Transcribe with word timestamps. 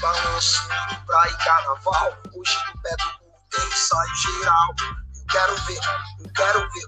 balanço, 0.00 0.68
praia 1.06 1.30
e 1.30 1.36
carnaval. 1.36 2.12
Hoje 2.34 2.56
no 2.66 2.82
pé 2.82 2.90
do 2.96 3.04
burro 3.18 3.38
tem 3.50 3.66
ensaio 3.66 4.14
geral. 4.16 4.74
Eu 5.18 5.26
quero 5.30 5.56
ver, 5.66 5.80
eu 6.20 6.32
quero 6.32 6.60
ver. 6.60 6.86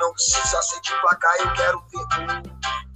Não 0.00 0.12
precisa 0.12 0.62
ser 0.62 0.80
de 0.80 1.00
placar, 1.00 1.36
eu 1.40 1.52
quero 1.52 1.84
ver. 1.90 2.42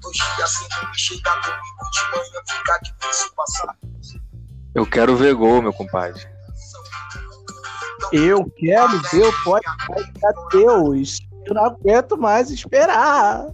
Dois 0.01 0.17
dias 0.17 0.51
sem 0.51 0.69
dormir, 0.69 0.99
chega 0.99 1.31
domingo 1.31 1.91
de 1.91 2.17
manhã, 2.17 2.43
fica 2.49 2.79
difícil 2.83 3.33
passar. 3.35 3.77
Eu 4.75 4.87
quero 4.87 5.17
ver 5.17 5.35
gol, 5.35 5.63
meu 5.63 5.73
compadre. 5.73 6.29
Eu 8.13 8.45
quero 8.57 9.01
ver 9.11 9.27
o 9.27 9.43
podcast 9.43 10.49
Deus. 10.53 11.19
Eu 11.47 11.55
não 11.55 11.65
aguento 11.65 12.19
mais 12.19 12.51
esperar. 12.51 13.47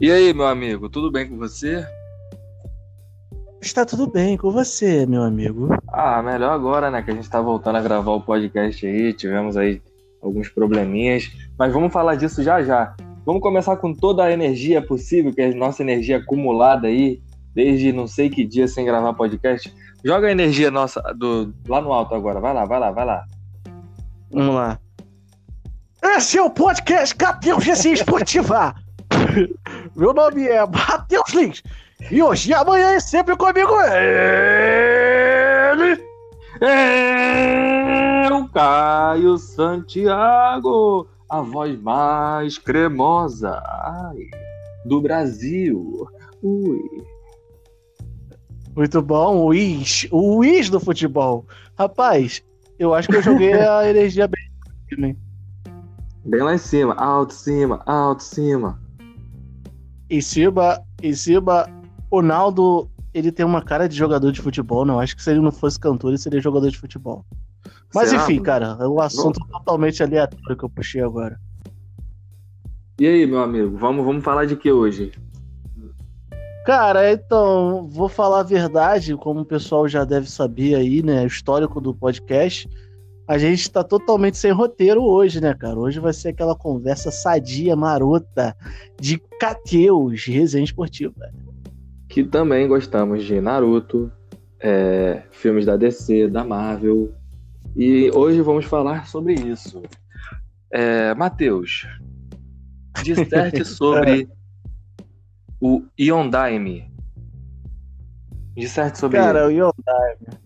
E 0.00 0.10
aí, 0.10 0.34
meu 0.34 0.46
amigo, 0.46 0.88
tudo 0.88 1.10
bem 1.10 1.28
com 1.28 1.38
você? 1.38 1.86
Está 3.66 3.84
tudo 3.84 4.06
bem 4.06 4.36
com 4.36 4.52
você, 4.52 5.04
meu 5.06 5.24
amigo? 5.24 5.76
Ah, 5.88 6.22
melhor 6.22 6.52
agora, 6.52 6.88
né? 6.88 7.02
Que 7.02 7.10
a 7.10 7.14
gente 7.14 7.28
tá 7.28 7.40
voltando 7.40 7.74
a 7.74 7.82
gravar 7.82 8.12
o 8.12 8.20
podcast 8.20 8.86
aí. 8.86 9.12
Tivemos 9.12 9.56
aí 9.56 9.82
alguns 10.22 10.48
probleminhas. 10.48 11.28
Mas 11.58 11.72
vamos 11.72 11.92
falar 11.92 12.14
disso 12.14 12.44
já 12.44 12.62
já. 12.62 12.94
Vamos 13.24 13.42
começar 13.42 13.76
com 13.76 13.92
toda 13.92 14.22
a 14.22 14.30
energia 14.30 14.80
possível, 14.80 15.34
que 15.34 15.42
é 15.42 15.50
a 15.50 15.54
nossa 15.54 15.82
energia 15.82 16.18
acumulada 16.18 16.86
aí, 16.86 17.20
desde 17.52 17.92
não 17.92 18.06
sei 18.06 18.30
que 18.30 18.44
dia 18.44 18.68
sem 18.68 18.84
gravar 18.84 19.12
podcast. 19.14 19.74
Joga 20.04 20.28
a 20.28 20.30
energia 20.30 20.70
nossa 20.70 21.02
do, 21.18 21.52
lá 21.66 21.80
no 21.80 21.92
alto 21.92 22.14
agora. 22.14 22.38
Vai 22.38 22.54
lá, 22.54 22.64
vai 22.64 22.78
lá, 22.78 22.92
vai 22.92 23.04
lá. 23.04 23.24
Vamos 24.30 24.54
lá. 24.54 24.78
Esse 26.04 26.38
é 26.38 26.42
o 26.42 26.50
podcast 26.50 27.12
Cateus 27.16 27.64
GC 27.64 27.94
Esportiva. 27.94 28.76
Meu 29.96 30.12
nome 30.12 30.46
é 30.46 30.60
Matheus 30.66 31.32
Lins. 31.32 31.62
E 32.10 32.22
hoje 32.22 32.50
e 32.50 32.54
amanhã 32.54 32.90
é 32.90 33.00
sempre 33.00 33.34
comigo 33.34 33.72
ele. 33.80 34.86
É 36.60 38.28
o 38.30 38.46
Caio 38.48 39.38
Santiago, 39.38 41.08
a 41.30 41.40
voz 41.40 41.80
mais 41.80 42.58
cremosa 42.58 43.62
ai, 43.64 44.18
do 44.84 45.00
Brasil. 45.00 46.06
Ui. 46.42 46.78
Muito 48.76 49.00
bom, 49.00 49.46
o 49.46 49.54
Is, 49.54 50.06
o 50.10 50.44
Is 50.44 50.68
do 50.68 50.78
futebol. 50.78 51.46
Rapaz, 51.78 52.42
eu 52.78 52.92
acho 52.92 53.08
que 53.08 53.16
eu 53.16 53.22
joguei 53.22 53.54
a 53.54 53.88
energia 53.88 54.28
bem. 54.28 55.16
Bem 56.26 56.42
lá 56.42 56.54
em 56.54 56.58
cima, 56.58 56.92
alto, 56.94 57.32
cima, 57.32 57.82
alto, 57.86 58.22
cima. 58.22 58.78
Em 60.08 60.20
cima, 60.20 60.80
em 61.02 61.12
cima, 61.14 61.66
o 62.10 62.22
Naldo, 62.22 62.88
ele 63.12 63.32
tem 63.32 63.44
uma 63.44 63.62
cara 63.62 63.88
de 63.88 63.96
jogador 63.96 64.30
de 64.30 64.40
futebol, 64.40 64.84
não? 64.84 65.00
Acho 65.00 65.16
que 65.16 65.22
se 65.22 65.30
ele 65.30 65.40
não 65.40 65.50
fosse 65.50 65.78
cantor, 65.78 66.10
ele 66.10 66.18
seria 66.18 66.40
jogador 66.40 66.70
de 66.70 66.78
futebol. 66.78 67.24
Mas 67.94 68.10
Será? 68.10 68.22
enfim, 68.22 68.40
cara, 68.42 68.76
é 68.80 68.86
um 68.86 69.00
assunto 69.00 69.40
totalmente 69.48 70.02
aleatório 70.02 70.56
que 70.56 70.64
eu 70.64 70.70
puxei 70.70 71.02
agora. 71.02 71.38
E 72.98 73.06
aí, 73.06 73.26
meu 73.26 73.40
amigo, 73.40 73.76
vamos, 73.76 74.04
vamos 74.04 74.24
falar 74.24 74.46
de 74.46 74.56
que 74.56 74.70
hoje? 74.70 75.12
Cara, 76.64 77.12
então, 77.12 77.86
vou 77.88 78.08
falar 78.08 78.40
a 78.40 78.42
verdade, 78.42 79.16
como 79.16 79.40
o 79.40 79.44
pessoal 79.44 79.86
já 79.86 80.04
deve 80.04 80.28
saber 80.28 80.74
aí, 80.74 81.02
né? 81.02 81.22
O 81.22 81.26
histórico 81.26 81.80
do 81.80 81.94
podcast. 81.94 82.68
A 83.28 83.38
gente 83.38 83.68
tá 83.70 83.82
totalmente 83.82 84.38
sem 84.38 84.52
roteiro 84.52 85.02
hoje, 85.02 85.40
né, 85.40 85.52
cara? 85.52 85.76
Hoje 85.76 85.98
vai 85.98 86.12
ser 86.12 86.28
aquela 86.28 86.54
conversa 86.54 87.10
sadia, 87.10 87.74
marota, 87.74 88.56
de 89.00 89.18
Cateus, 89.40 90.24
resenha 90.26 90.64
esportiva. 90.64 91.32
Que 92.08 92.22
também 92.22 92.68
gostamos 92.68 93.24
de 93.24 93.40
Naruto, 93.40 94.12
é, 94.60 95.24
filmes 95.32 95.66
da 95.66 95.76
DC, 95.76 96.28
da 96.28 96.44
Marvel. 96.44 97.12
E 97.74 98.10
hoje 98.14 98.40
vamos 98.42 98.64
falar 98.64 99.08
sobre 99.08 99.34
isso. 99.34 99.82
É, 100.70 101.12
Matheus, 101.14 101.84
disserte 103.02 103.64
sobre 103.66 104.28
o 105.60 105.82
Yondaime. 105.98 106.95
Disserte 108.56 108.98
sobre 108.98 109.18
Cara, 109.18 109.50
ele. 109.50 109.62
o 109.62 109.72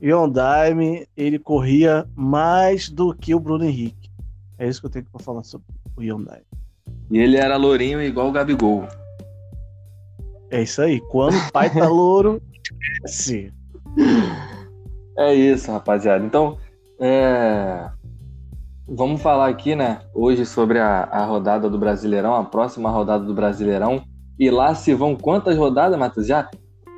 Yondaime, 0.02 1.06
ele 1.16 1.38
corria 1.38 2.06
mais 2.16 2.88
do 2.88 3.14
que 3.14 3.34
o 3.34 3.40
Bruno 3.40 3.64
Henrique. 3.64 4.10
É 4.58 4.68
isso 4.68 4.80
que 4.80 4.86
eu 4.86 4.90
tenho 4.90 5.06
pra 5.12 5.22
falar 5.22 5.44
sobre 5.44 5.66
o 5.96 6.02
Yondaime. 6.02 6.44
E 7.10 7.18
ele 7.18 7.36
era 7.36 7.56
lourinho 7.56 8.02
igual 8.02 8.28
o 8.28 8.32
Gabigol. 8.32 8.86
É 10.50 10.62
isso 10.62 10.82
aí. 10.82 11.00
Quando 11.02 11.36
o 11.36 11.52
pai 11.52 11.70
tá 11.70 11.86
louro, 11.88 12.42
esquece. 12.52 13.52
É 15.16 15.32
isso, 15.32 15.70
rapaziada. 15.70 16.24
Então, 16.24 16.58
é, 17.00 17.88
vamos 18.88 19.22
falar 19.22 19.48
aqui, 19.48 19.76
né, 19.76 20.00
hoje 20.12 20.44
sobre 20.44 20.78
a, 20.80 21.04
a 21.04 21.24
rodada 21.24 21.70
do 21.70 21.78
Brasileirão, 21.78 22.34
a 22.34 22.44
próxima 22.44 22.90
rodada 22.90 23.24
do 23.24 23.34
Brasileirão. 23.34 24.02
E 24.38 24.50
lá 24.50 24.74
se 24.74 24.94
vão 24.94 25.14
quantas 25.14 25.56
rodadas, 25.56 25.98
Matheus? 25.98 26.26
Já, 26.26 26.50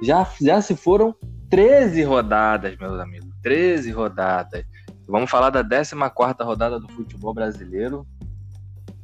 já, 0.02 0.28
já 0.40 0.60
se 0.60 0.74
foram 0.74 1.14
13 1.48 2.02
rodadas, 2.02 2.76
meus 2.76 2.98
amigos. 2.98 3.28
13 3.42 3.90
rodadas. 3.92 4.64
Vamos 5.06 5.30
falar 5.30 5.50
da 5.50 5.62
14 5.62 5.94
rodada 6.42 6.80
do 6.80 6.88
futebol 6.88 7.32
brasileiro. 7.32 8.06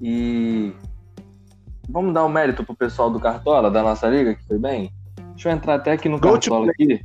E 0.01 0.73
vamos 1.89 2.13
dar 2.13 2.25
um 2.25 2.29
mérito 2.29 2.65
pro 2.65 2.75
pessoal 2.75 3.11
do 3.11 3.21
Cartola, 3.21 3.71
da 3.71 3.83
nossa 3.83 4.09
liga, 4.09 4.35
que 4.35 4.45
foi 4.45 4.59
bem. 4.59 4.93
Deixa 5.31 5.49
eu 5.49 5.53
entrar 5.53 5.75
até 5.75 5.93
aqui 5.93 6.09
no 6.09 6.19
Go 6.19 6.33
Cartola 6.33 6.71
aqui. 6.71 7.01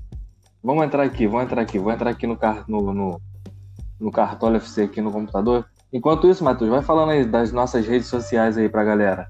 Vamos 0.63 0.85
entrar 0.85 1.03
aqui, 1.03 1.27
vamos 1.27 1.43
entrar 1.43 1.61
aqui, 1.61 1.77
vou 1.77 1.91
entrar 1.91 2.09
aqui 2.09 2.25
no, 2.25 2.37
car 2.37 2.63
no, 2.67 2.93
no, 2.93 3.21
no 3.99 4.11
Cartola 4.11 4.57
FC 4.57 4.83
aqui 4.83 5.01
no 5.01 5.11
computador. 5.11 5.65
Enquanto 5.91 6.27
isso, 6.27 6.43
Matheus, 6.43 6.69
vai 6.69 6.81
falando 6.81 7.11
aí 7.11 7.25
das 7.25 7.51
nossas 7.51 7.85
redes 7.85 8.07
sociais 8.07 8.57
aí 8.57 8.69
pra 8.69 8.83
galera. 8.83 9.27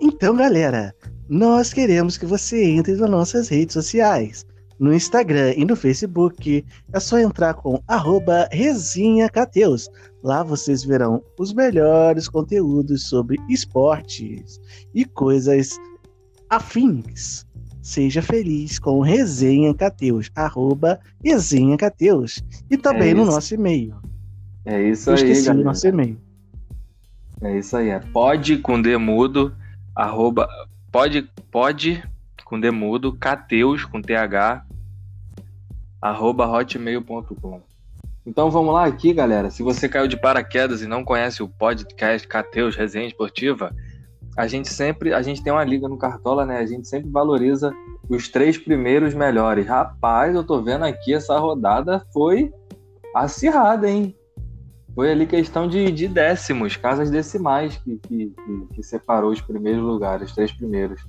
Então, 0.00 0.36
galera, 0.36 0.94
nós 1.28 1.72
queremos 1.72 2.16
que 2.16 2.26
você 2.26 2.64
entre 2.64 2.94
nas 2.96 3.10
nossas 3.10 3.48
redes 3.48 3.74
sociais. 3.74 4.46
No 4.78 4.94
Instagram 4.94 5.54
e 5.56 5.64
no 5.64 5.74
Facebook, 5.74 6.64
é 6.92 7.00
só 7.00 7.18
entrar 7.18 7.54
com 7.54 7.82
arroba 7.88 8.48
resinhacateus. 8.52 9.88
Lá 10.22 10.44
vocês 10.44 10.84
verão 10.84 11.22
os 11.38 11.52
melhores 11.52 12.28
conteúdos 12.28 13.08
sobre 13.08 13.36
esportes 13.48 14.60
e 14.94 15.04
coisas 15.04 15.76
afins. 16.48 17.44
Seja 17.82 18.22
feliz 18.22 18.78
com 18.78 19.00
Resenha 19.00 19.74
Cateus, 19.74 20.30
arroba 20.36 21.00
Resenha 21.24 21.76
Cateus. 21.76 22.42
E 22.70 22.76
também 22.76 23.10
É 23.10 23.14
no 23.14 23.24
nosso 23.24 23.54
e-mail. 23.54 23.96
É 24.64 24.82
isso 24.82 25.10
Eu 25.10 25.14
aí, 25.14 25.22
esqueci 25.22 25.46
galera. 25.46 25.64
nosso 25.64 25.86
e-mail. 25.88 26.18
É 27.40 27.58
isso 27.58 27.76
aí, 27.76 27.88
é 27.88 28.00
pode 28.00 28.58
com 28.58 28.80
demudo, 28.80 29.54
arroba, 29.94 30.48
pode, 30.90 31.22
pode 31.50 32.02
com 32.44 32.58
demudo, 32.58 33.12
cateus 33.12 33.84
com 33.84 34.00
th, 34.00 34.14
arroba 36.00 36.46
hotmail.com. 36.46 37.60
Então 38.24 38.50
vamos 38.50 38.74
lá 38.74 38.84
aqui, 38.84 39.12
galera. 39.12 39.50
Se 39.50 39.62
você 39.62 39.88
caiu 39.88 40.06
de 40.06 40.16
paraquedas 40.16 40.82
e 40.82 40.86
não 40.86 41.04
conhece 41.04 41.42
o 41.42 41.48
podcast 41.48 42.26
Cateus 42.28 42.76
Resenha 42.76 43.06
Esportiva, 43.06 43.74
a 44.36 44.46
gente 44.46 44.68
sempre, 44.68 45.12
a 45.12 45.22
gente 45.22 45.42
tem 45.42 45.52
uma 45.52 45.64
liga 45.64 45.88
no 45.88 45.96
Cartola, 45.96 46.44
né? 46.44 46.58
A 46.58 46.66
gente 46.66 46.86
sempre 46.86 47.10
valoriza 47.10 47.74
os 48.08 48.28
três 48.28 48.56
primeiros 48.56 49.14
melhores. 49.14 49.66
Rapaz, 49.66 50.34
eu 50.34 50.44
tô 50.44 50.62
vendo 50.62 50.84
aqui 50.84 51.14
essa 51.14 51.38
rodada 51.38 52.04
foi 52.12 52.52
acirrada, 53.14 53.90
hein? 53.90 54.14
Foi 54.98 55.12
ali 55.12 55.26
questão 55.28 55.68
de, 55.68 55.92
de 55.92 56.08
décimos, 56.08 56.76
casas 56.76 57.08
decimais 57.08 57.76
que, 57.76 57.96
que, 57.98 58.30
que- 58.30 58.66
que 58.74 58.82
separou 58.82 59.30
os 59.30 59.40
primeiros 59.40 59.80
lugares, 59.80 60.30
os 60.30 60.34
três 60.34 60.50
primeiros. 60.50 61.06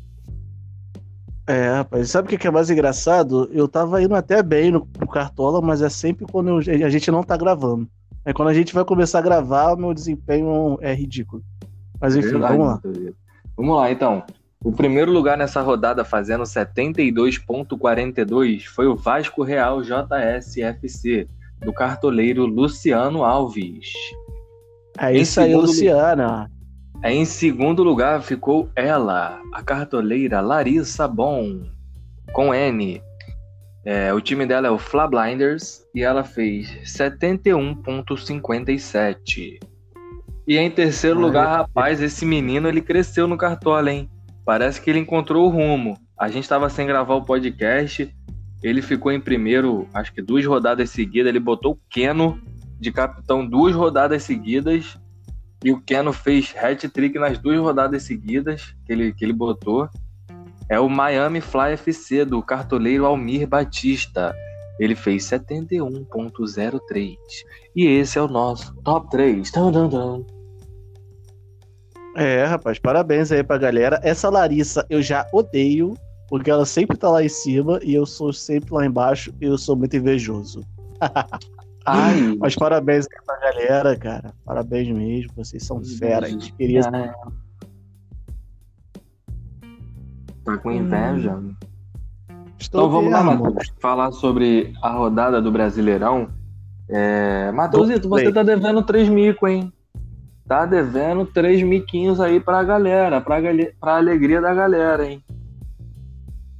É, 1.47 1.77
rapaz, 1.77 2.11
sabe 2.11 2.35
o 2.35 2.37
que 2.37 2.47
é 2.47 2.51
mais 2.51 2.69
engraçado? 2.69 3.49
Eu 3.51 3.67
tava 3.67 3.99
indo 3.99 4.13
até 4.13 4.43
bem 4.43 4.69
no, 4.69 4.87
no 4.99 5.07
Cartola, 5.07 5.59
mas 5.59 5.81
é 5.81 5.89
sempre 5.89 6.27
quando 6.31 6.61
eu- 6.61 6.85
a 6.85 6.89
gente 6.89 7.09
não 7.09 7.23
tá 7.23 7.35
gravando. 7.35 7.89
É 8.23 8.31
quando 8.31 8.49
a 8.49 8.53
gente 8.53 8.75
vai 8.75 8.85
começar 8.85 9.17
a 9.17 9.23
gravar, 9.23 9.73
o 9.73 9.77
meu 9.77 9.91
desempenho 9.91 10.77
é 10.81 10.93
ridículo. 10.93 11.41
Mas 11.99 12.15
enfim, 12.15 12.29
Verdade, 12.33 12.57
vamos 12.57 12.67
lá. 12.67 12.79
Vamos 13.57 13.75
lá, 13.75 13.91
então. 13.91 14.21
O 14.63 14.71
primeiro 14.71 15.11
lugar 15.11 15.35
nessa 15.35 15.63
rodada, 15.63 16.05
fazendo 16.05 16.43
72,42, 16.43 18.65
foi 18.65 18.85
o 18.85 18.95
Vasco 18.95 19.41
Real 19.41 19.81
JSFC, 19.81 21.27
do 21.61 21.73
cartoleiro 21.73 22.45
Luciano 22.45 23.23
Alves. 23.23 23.91
É 24.97 25.13
Em 25.13 25.21
isso 25.21 25.39
aí, 25.39 25.55
Luciana. 25.55 26.49
Aí, 27.03 27.15
Em 27.17 27.25
segundo 27.25 27.83
lugar 27.83 28.21
ficou 28.21 28.69
ela, 28.75 29.39
a 29.53 29.63
cartoleira 29.63 30.41
Larissa 30.41 31.07
Bom, 31.07 31.61
com 32.33 32.53
N. 32.53 33.01
É, 33.85 34.13
o 34.13 34.19
time 34.19 34.45
dela 34.45 34.67
é 34.67 34.71
o 34.71 34.77
Fla 34.77 35.07
Blinders 35.07 35.83
e 35.95 36.03
ela 36.03 36.23
fez 36.23 36.67
71,57. 36.83 39.59
E 40.47 40.57
em 40.57 40.69
terceiro 40.69 41.17
Ah, 41.19 41.21
lugar, 41.21 41.45
é. 41.45 41.57
rapaz, 41.57 42.01
esse 42.01 42.25
menino 42.25 42.67
ele 42.67 42.81
cresceu 42.81 43.27
no 43.27 43.37
cartola, 43.37 43.91
hein? 43.91 44.09
Parece 44.45 44.81
que 44.81 44.89
ele 44.89 44.99
encontrou 44.99 45.45
o 45.45 45.49
rumo. 45.49 45.97
A 46.17 46.27
gente 46.27 46.43
estava 46.43 46.69
sem 46.69 46.85
gravar 46.87 47.15
o 47.15 47.23
podcast 47.23 48.13
Ele 48.61 48.81
ficou 48.81 49.11
em 49.11 49.19
primeiro, 49.19 49.87
acho 49.93 50.13
que 50.13 50.21
duas 50.21 50.45
rodadas 50.45 50.89
seguidas. 50.89 51.29
Ele 51.29 51.39
botou 51.39 51.73
o 51.73 51.79
Keno 51.89 52.39
de 52.79 52.91
capitão 52.91 53.45
duas 53.45 53.75
rodadas 53.75 54.23
seguidas. 54.23 54.97
E 55.63 55.71
o 55.71 55.81
Keno 55.81 56.13
fez 56.13 56.55
hat-trick 56.55 57.17
nas 57.19 57.37
duas 57.37 57.59
rodadas 57.59 58.03
seguidas 58.03 58.75
que 58.85 58.93
ele, 58.93 59.13
que 59.13 59.25
ele 59.25 59.33
botou. 59.33 59.89
É 60.69 60.79
o 60.79 60.87
Miami 60.87 61.41
Fly 61.41 61.73
FC 61.73 62.23
do 62.23 62.41
cartoleiro 62.41 63.05
Almir 63.05 63.47
Batista. 63.47 64.35
Ele 64.79 64.95
fez 64.95 65.23
71.03. 65.23 67.17
E 67.75 67.85
esse 67.85 68.17
é 68.17 68.21
o 68.21 68.27
nosso 68.27 68.73
top 68.83 69.09
3. 69.09 69.51
Tum, 69.51 69.71
tum, 69.71 69.89
tum. 69.89 70.25
É, 72.15 72.43
rapaz, 72.45 72.79
parabéns 72.79 73.31
aí 73.31 73.43
pra 73.43 73.57
galera. 73.57 73.99
Essa 74.03 74.29
Larissa 74.29 74.85
eu 74.89 75.01
já 75.01 75.27
odeio, 75.33 75.95
porque 76.29 76.51
ela 76.51 76.65
sempre 76.65 76.95
tá 76.95 77.09
lá 77.09 77.23
em 77.23 77.29
cima 77.29 77.79
e 77.83 77.93
eu 77.93 78.05
sou 78.05 78.31
sempre 78.31 78.73
lá 78.73 78.85
embaixo 78.85 79.33
e 79.41 79.45
eu 79.45 79.57
sou 79.57 79.75
muito 79.75 79.97
invejoso. 79.97 80.61
Ai, 81.85 82.35
Mas 82.39 82.55
parabéns 82.55 83.07
aí 83.11 83.25
pra 83.25 83.39
galera, 83.39 83.97
cara. 83.97 84.33
Parabéns 84.45 84.89
mesmo, 84.89 85.31
vocês 85.35 85.65
são 85.65 85.83
fera. 85.83 86.27
A 86.27 86.29
gente 86.29 86.53
queria. 86.53 86.81
É. 86.81 87.13
Tá 90.43 90.57
com 90.57 90.71
inveja? 90.71 91.39
Estou 92.59 92.81
Então 92.81 92.89
vamos 92.89 93.11
lá. 93.11 93.23
Matheus. 93.23 93.73
Falar 93.79 94.11
sobre 94.11 94.73
a 94.81 94.91
rodada 94.91 95.41
do 95.41 95.51
Brasileirão. 95.51 96.29
É... 96.87 97.51
Matheusito, 97.51 98.09
você 98.09 98.31
tá 98.31 98.43
devendo 98.43 98.81
3 98.83 99.09
mico, 99.09 99.47
hein? 99.47 99.71
Tá 100.47 100.65
devendo 100.65 101.25
3 101.25 101.61
miquinhos 101.61 102.19
aí 102.19 102.39
pra 102.39 102.63
galera, 102.63 103.21
pra, 103.21 103.39
gal... 103.39 103.53
pra 103.79 103.97
alegria 103.97 104.41
da 104.41 104.53
galera, 104.53 105.05
hein? 105.05 105.23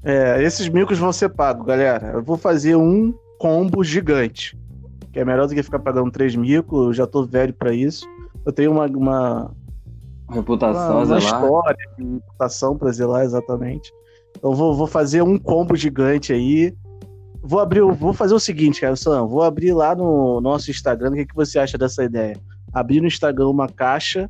É, 0.03 0.41
esses 0.43 0.69
micos 0.69 0.97
vão 0.97 1.11
ser 1.11 1.29
pagos, 1.29 1.65
galera. 1.65 2.11
Eu 2.13 2.23
vou 2.23 2.37
fazer 2.37 2.75
um 2.75 3.13
combo 3.37 3.83
gigante. 3.83 4.57
Que 5.11 5.19
é 5.19 5.25
melhor 5.25 5.47
do 5.47 5.55
que 5.55 5.63
ficar 5.63 5.79
pagando 5.79 6.11
três 6.11 6.35
micos. 6.35 6.87
Eu 6.87 6.93
já 6.93 7.07
tô 7.07 7.25
velho 7.25 7.53
pra 7.53 7.73
isso. 7.73 8.05
Eu 8.45 8.53
tenho 8.53 8.71
uma, 8.71 8.85
uma, 8.85 9.51
Reputação, 10.29 10.97
uma, 10.97 11.05
uma 11.05 11.17
história, 11.17 11.77
uma 11.97 12.13
reputação 12.15 12.77
pra 12.77 12.91
zelar 12.91 13.23
exatamente. 13.23 13.91
Então 14.37 14.53
vou, 14.53 14.75
vou 14.75 14.87
fazer 14.87 15.21
um 15.21 15.37
combo 15.37 15.75
gigante 15.75 16.31
aí. 16.31 16.73
Vou 17.41 17.59
abrir, 17.59 17.81
vou 17.81 18.13
fazer 18.13 18.33
o 18.33 18.39
seguinte, 18.39 18.81
cara, 18.81 18.95
Sam, 18.95 19.25
vou 19.25 19.41
abrir 19.41 19.73
lá 19.73 19.95
no 19.95 20.39
nosso 20.39 20.69
Instagram. 20.69 21.11
O 21.11 21.15
que, 21.15 21.25
que 21.25 21.35
você 21.35 21.57
acha 21.57 21.77
dessa 21.77 22.03
ideia? 22.03 22.37
Abrir 22.71 23.01
no 23.01 23.07
Instagram 23.07 23.47
uma 23.47 23.67
caixa, 23.67 24.29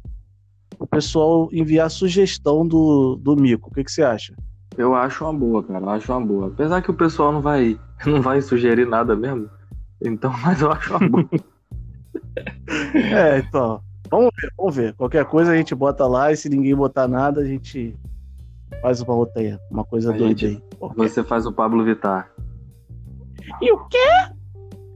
o 0.79 0.87
pessoal 0.87 1.49
enviar 1.51 1.89
sugestão 1.89 2.65
do, 2.65 3.17
do 3.17 3.35
mico. 3.35 3.69
O 3.69 3.73
que, 3.73 3.83
que 3.83 3.91
você 3.91 4.03
acha? 4.03 4.33
Eu 4.79 4.95
acho 4.95 5.25
uma 5.25 5.33
boa, 5.33 5.61
cara. 5.61 5.83
Eu 5.83 5.89
acho 5.89 6.11
uma 6.11 6.25
boa. 6.25 6.47
Apesar 6.47 6.81
que 6.81 6.89
o 6.89 6.93
pessoal 6.93 7.33
não 7.33 7.41
vai, 7.41 7.77
não 8.07 8.21
vai 8.21 8.41
sugerir 8.41 8.87
nada 8.87 9.13
mesmo. 9.15 9.49
Então, 10.01 10.33
mas 10.41 10.61
eu 10.61 10.71
acho 10.71 10.95
uma 10.95 11.07
boa. 11.09 11.29
É, 12.95 13.39
então. 13.39 13.81
Vamos 14.09 14.31
ver, 14.41 14.51
vamos 14.57 14.75
ver. 14.75 14.93
Qualquer 14.95 15.25
coisa 15.25 15.51
a 15.51 15.55
gente 15.57 15.75
bota 15.75 16.07
lá 16.07 16.31
e 16.31 16.37
se 16.37 16.47
ninguém 16.49 16.73
botar 16.75 17.07
nada, 17.07 17.41
a 17.41 17.45
gente 17.45 17.95
faz 18.81 19.01
uma 19.01 19.13
outra 19.13 19.41
aí. 19.41 19.57
Uma 19.69 19.83
coisa 19.83 20.09
A 20.13 20.17
doida 20.17 20.29
gente- 20.29 20.45
aí. 20.45 20.63
Você 20.95 21.23
faz 21.23 21.45
o 21.45 21.51
Pablo 21.51 21.83
Vittar. 21.83 22.31
E 23.61 23.71
o 23.71 23.77
quê? 23.85 23.97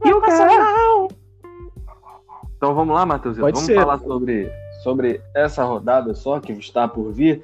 E 0.04 0.12
o 0.12 0.20
quê? 0.20 0.30
Então 2.56 2.74
vamos 2.74 2.94
lá, 2.94 3.04
Matheus. 3.06 3.36
Pode 3.38 3.54
Vamos 3.54 3.66
ser. 3.66 3.74
falar 3.74 3.98
sobre, 3.98 4.50
sobre 4.82 5.20
essa 5.34 5.62
rodada 5.64 6.14
só 6.14 6.40
que 6.40 6.52
está 6.52 6.88
por 6.88 7.12
vir? 7.12 7.42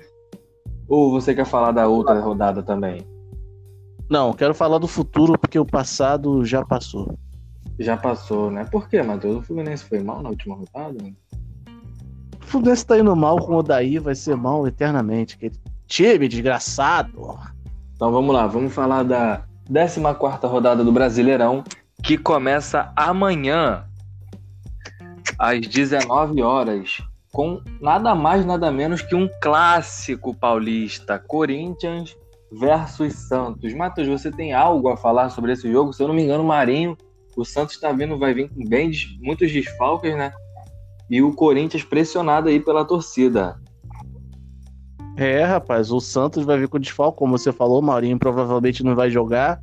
Ou 0.91 1.13
você 1.13 1.33
quer 1.33 1.47
falar 1.47 1.71
da 1.71 1.87
outra 1.87 2.19
rodada 2.19 2.65
também? 2.65 3.07
Não, 4.11 4.33
quero 4.33 4.53
falar 4.53 4.79
do 4.79 4.89
futuro 4.89 5.39
porque 5.39 5.57
o 5.57 5.65
passado 5.65 6.45
já 6.45 6.65
passou. 6.65 7.17
Já 7.79 7.97
passou, 7.97 8.51
né? 8.51 8.65
Por 8.65 8.89
quê, 8.89 9.01
Matheus? 9.01 9.37
O 9.37 9.43
Fluminense 9.43 9.85
foi 9.85 10.01
mal 10.01 10.21
na 10.21 10.31
última 10.31 10.57
rodada? 10.57 10.99
O 12.43 12.45
Fluminense 12.45 12.85
tá 12.85 12.99
indo 12.99 13.15
mal 13.15 13.39
com 13.39 13.55
o 13.55 13.63
Daí, 13.63 14.01
vai 14.01 14.17
ser 14.17 14.37
mal 14.37 14.67
eternamente. 14.67 15.37
Aquele 15.37 15.55
time 15.87 16.27
desgraçado. 16.27 17.39
Então 17.95 18.11
vamos 18.11 18.35
lá, 18.35 18.49
vamos 18.49 18.75
falar 18.75 19.05
da 19.05 19.45
14 19.73 20.01
rodada 20.49 20.83
do 20.83 20.91
Brasileirão, 20.91 21.63
que 22.03 22.19
começa 22.19 22.93
amanhã, 22.97 23.85
às 25.39 25.61
19 25.61 26.43
horas, 26.43 26.99
com 27.33 27.61
nada 27.81 28.15
mais, 28.15 28.45
nada 28.45 28.71
menos 28.71 29.03
que 29.03 29.15
um 29.15 29.29
clássico 29.41 30.35
paulista: 30.35 31.19
Corinthians 31.19 32.17
versus 32.53 33.15
Santos. 33.15 33.73
Matheus, 33.75 34.09
você 34.09 34.31
tem 34.31 34.53
algo 34.53 34.89
a 34.89 34.97
falar 34.97 35.31
sobre 35.31 35.53
esse 35.53 35.71
jogo? 35.71 35.93
Se 35.93 36.03
eu 36.03 36.09
não 36.09 36.15
me 36.15 36.25
engano, 36.25 36.43
Marinho, 36.43 36.97
o 37.37 37.45
Santos 37.45 37.79
tá 37.79 37.93
vindo, 37.93 38.19
vai 38.19 38.35
vir 38.35 38.49
com 38.49 38.65
bem, 38.65 38.91
muitos 39.21 39.53
desfalques, 39.53 40.17
né? 40.17 40.33
E 41.09 41.23
o 41.23 41.33
Corinthians 41.33 41.85
pressionado 41.85 42.49
aí 42.49 42.61
pela 42.61 42.85
torcida. 42.85 43.57
É, 45.17 45.45
rapaz, 45.45 45.91
o 45.91 46.01
Santos 46.01 46.45
vai 46.45 46.59
vir 46.59 46.69
com 46.69 46.79
desfalque, 46.79 47.19
como 47.19 47.37
você 47.37 47.53
falou, 47.53 47.81
o 47.81 47.83
Maurinho 47.83 48.19
provavelmente 48.19 48.83
não 48.83 48.95
vai 48.95 49.11
jogar. 49.11 49.61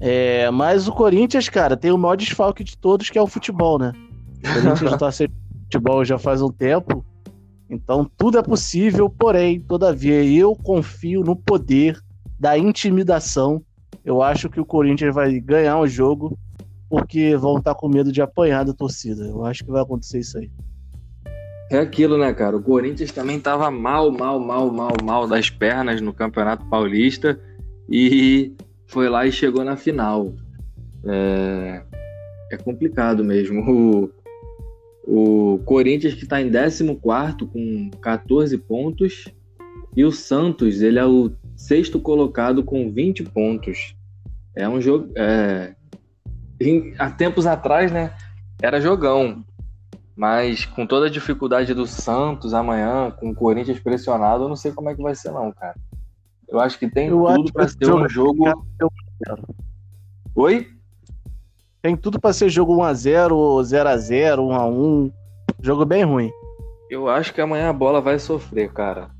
É, 0.00 0.50
mas 0.50 0.88
o 0.88 0.92
Corinthians, 0.92 1.48
cara, 1.48 1.76
tem 1.76 1.90
o 1.90 1.98
maior 1.98 2.16
desfalque 2.16 2.64
de 2.64 2.78
todos, 2.78 3.10
que 3.10 3.18
é 3.18 3.22
o 3.22 3.26
futebol, 3.26 3.78
né? 3.78 3.92
O 4.38 4.54
Corinthians 4.54 4.96
tá 4.98 5.12
sem 5.12 5.28
futebol 5.70 6.04
já 6.04 6.18
faz 6.18 6.42
um 6.42 6.50
tempo. 6.50 7.04
Então 7.68 8.10
tudo 8.18 8.38
é 8.38 8.42
possível, 8.42 9.08
porém, 9.08 9.60
todavia, 9.60 10.24
eu 10.24 10.56
confio 10.56 11.22
no 11.22 11.36
poder 11.36 11.96
da 12.38 12.58
intimidação. 12.58 13.62
Eu 14.04 14.20
acho 14.20 14.50
que 14.50 14.60
o 14.60 14.64
Corinthians 14.64 15.14
vai 15.14 15.38
ganhar 15.38 15.78
o 15.78 15.86
jogo 15.86 16.36
porque 16.88 17.36
vão 17.36 17.58
estar 17.58 17.76
com 17.76 17.88
medo 17.88 18.10
de 18.10 18.20
apanhar 18.20 18.64
da 18.64 18.72
torcida. 18.72 19.24
Eu 19.24 19.44
acho 19.44 19.64
que 19.64 19.70
vai 19.70 19.80
acontecer 19.80 20.18
isso 20.18 20.38
aí. 20.38 20.50
É 21.70 21.78
aquilo, 21.78 22.18
né, 22.18 22.32
cara? 22.32 22.56
O 22.56 22.62
Corinthians 22.62 23.12
também 23.12 23.38
tava 23.38 23.70
mal, 23.70 24.10
mal, 24.10 24.40
mal, 24.40 24.72
mal, 24.72 24.90
mal 25.04 25.28
das 25.28 25.48
pernas 25.48 26.00
no 26.00 26.12
Campeonato 26.12 26.66
Paulista 26.66 27.38
e 27.88 28.52
foi 28.88 29.08
lá 29.08 29.24
e 29.24 29.30
chegou 29.30 29.64
na 29.64 29.76
final. 29.76 30.34
É, 31.06 31.82
é 32.50 32.56
complicado 32.56 33.22
mesmo. 33.22 34.10
O 35.04 35.58
Corinthians 35.64 36.14
que 36.14 36.26
tá 36.26 36.40
em 36.40 36.50
14 36.50 36.84
com 37.52 37.90
14 38.00 38.56
pontos 38.58 39.24
e 39.96 40.04
o 40.04 40.12
Santos, 40.12 40.82
ele 40.82 40.98
é 40.98 41.04
o 41.06 41.32
sexto 41.56 41.98
colocado 41.98 42.62
com 42.62 42.90
20 42.90 43.24
pontos. 43.24 43.94
É 44.54 44.68
um 44.68 44.80
jogo. 44.80 45.10
É, 45.16 45.74
em- 46.60 46.94
há 46.98 47.10
tempos 47.10 47.46
atrás, 47.46 47.90
né? 47.90 48.14
Era 48.62 48.80
jogão. 48.80 49.44
Mas 50.14 50.66
com 50.66 50.86
toda 50.86 51.06
a 51.06 51.10
dificuldade 51.10 51.72
do 51.72 51.86
Santos 51.86 52.52
amanhã, 52.52 53.10
com 53.10 53.30
o 53.30 53.34
Corinthians 53.34 53.80
pressionado, 53.80 54.44
eu 54.44 54.48
não 54.48 54.56
sei 54.56 54.70
como 54.70 54.90
é 54.90 54.94
que 54.94 55.02
vai 55.02 55.14
ser, 55.14 55.30
não, 55.32 55.50
cara. 55.52 55.74
Eu 56.46 56.60
acho 56.60 56.78
que 56.78 56.90
tem 56.90 57.08
Eu 57.08 57.24
tudo 57.24 57.62
esse 57.62 57.76
ser 57.78 57.92
um 57.94 58.08
jogo. 58.08 58.44
Oi? 60.34 60.68
Tem 61.82 61.96
tudo 61.96 62.20
pra 62.20 62.32
ser 62.32 62.48
jogo 62.50 62.76
1x0, 62.76 63.30
0x0, 63.62 64.36
1x1. 64.36 65.12
Jogo 65.62 65.84
bem 65.84 66.04
ruim. 66.04 66.30
Eu 66.90 67.08
acho 67.08 67.32
que 67.32 67.40
amanhã 67.40 67.70
a 67.70 67.72
bola 67.72 68.00
vai 68.00 68.18
sofrer, 68.18 68.72
cara. 68.72 69.10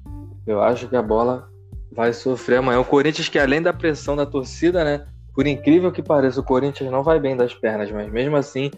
Eu 0.46 0.60
acho 0.60 0.88
que 0.88 0.96
a 0.96 1.02
bola 1.02 1.48
vai 1.92 2.12
sofrer 2.12 2.56
amanhã. 2.58 2.80
O 2.80 2.84
Corinthians, 2.84 3.28
que 3.28 3.38
além 3.38 3.62
da 3.62 3.72
pressão 3.72 4.14
da 4.14 4.26
torcida, 4.26 4.84
né? 4.84 5.06
Por 5.34 5.46
incrível 5.46 5.92
que 5.92 6.02
pareça, 6.02 6.40
o 6.40 6.44
Corinthians 6.44 6.90
não 6.90 7.02
vai 7.02 7.18
bem 7.18 7.36
das 7.36 7.54
pernas, 7.54 7.90
mas 7.90 8.10
mesmo 8.10 8.36
assim, 8.36 8.70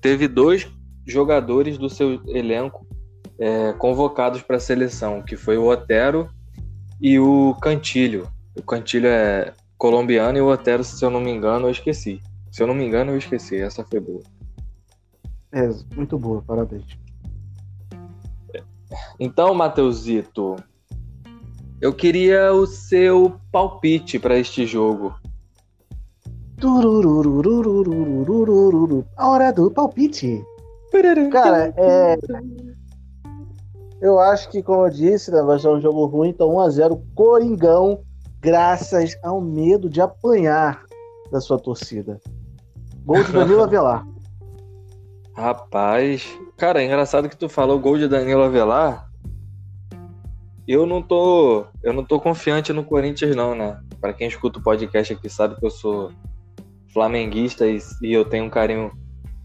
teve 0.00 0.28
dois 0.28 0.68
jogadores 1.06 1.76
do 1.76 1.90
seu 1.90 2.22
elenco 2.28 2.86
é, 3.38 3.72
convocados 3.74 4.42
para 4.42 4.56
a 4.56 4.60
seleção, 4.60 5.20
que 5.20 5.36
foi 5.36 5.58
o 5.58 5.66
Otero 5.66 6.30
e 7.00 7.18
o 7.18 7.54
Cantilho. 7.60 8.28
O 8.56 8.62
Cantilho 8.62 9.08
é 9.08 9.52
colombiano 9.76 10.38
e 10.38 10.40
o 10.40 10.48
Otero, 10.48 10.84
se 10.84 11.04
eu 11.04 11.10
não 11.10 11.20
me 11.20 11.30
engano, 11.30 11.66
eu 11.66 11.70
esqueci. 11.70 12.20
Se 12.52 12.62
eu 12.62 12.66
não 12.66 12.74
me 12.74 12.84
engano, 12.84 13.12
eu 13.12 13.16
esqueci. 13.16 13.56
Essa 13.56 13.82
foi 13.82 13.98
boa. 13.98 14.20
É, 15.50 15.70
muito 15.96 16.18
boa, 16.18 16.42
parabéns. 16.42 16.84
Então, 19.18 19.54
Matheusito, 19.54 20.56
eu 21.80 21.94
queria 21.94 22.52
o 22.52 22.66
seu 22.66 23.40
palpite 23.50 24.18
para 24.18 24.38
este 24.38 24.66
jogo. 24.66 25.14
A 29.16 29.28
hora 29.30 29.50
do 29.50 29.70
palpite. 29.70 30.44
Cara, 31.30 31.72
é... 31.74 32.16
eu 34.02 34.20
acho 34.20 34.50
que, 34.50 34.62
como 34.62 34.86
eu 34.86 34.90
disse, 34.90 35.30
né, 35.30 35.40
vai 35.42 35.58
ser 35.58 35.68
um 35.68 35.80
jogo 35.80 36.04
ruim, 36.04 36.28
então 36.28 36.50
1x0 36.50 37.02
Coringão, 37.14 38.02
graças 38.40 39.16
ao 39.22 39.40
medo 39.40 39.88
de 39.88 40.02
apanhar 40.02 40.84
da 41.30 41.40
sua 41.40 41.58
torcida. 41.58 42.20
Gol 43.04 43.24
de 43.24 43.32
Danilo 43.32 43.62
Avelar. 43.62 44.06
Rapaz, 45.34 46.26
cara, 46.58 46.82
é 46.82 46.86
engraçado 46.86 47.28
que 47.28 47.36
tu 47.36 47.48
falou 47.48 47.78
gol 47.78 47.96
de 47.96 48.06
Danilo 48.06 48.42
Avelar. 48.42 49.08
eu 50.68 50.86
não 50.86 51.02
tô, 51.02 51.64
eu 51.82 51.92
não 51.92 52.04
tô 52.04 52.20
confiante 52.20 52.72
no 52.72 52.84
Corinthians 52.84 53.34
não, 53.34 53.54
né? 53.54 53.80
Para 54.00 54.12
quem 54.12 54.28
escuta 54.28 54.58
o 54.58 54.62
podcast 54.62 55.12
aqui 55.14 55.28
sabe 55.28 55.56
que 55.56 55.64
eu 55.64 55.70
sou 55.70 56.12
flamenguista 56.92 57.66
e, 57.66 57.78
e 58.02 58.12
eu 58.12 58.24
tenho 58.24 58.44
um 58.44 58.50
carinho 58.50 58.92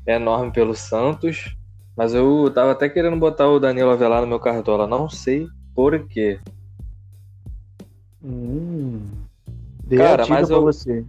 enorme 0.05 0.51
pelo 0.51 0.75
Santos, 0.75 1.55
mas 1.95 2.13
eu 2.13 2.51
tava 2.53 2.73
até 2.73 2.89
querendo 2.89 3.17
botar 3.17 3.47
o 3.47 3.59
Danilo 3.59 3.89
Avelar 3.91 4.21
no 4.21 4.27
meu 4.27 4.39
cartola, 4.39 4.85
não 4.85 5.09
sei 5.09 5.47
por 5.73 6.05
quê. 6.07 6.39
Hum. 8.23 9.05
Cara, 9.95 10.25
mas 10.27 10.49
eu- 10.49 10.61
você. 10.61 11.05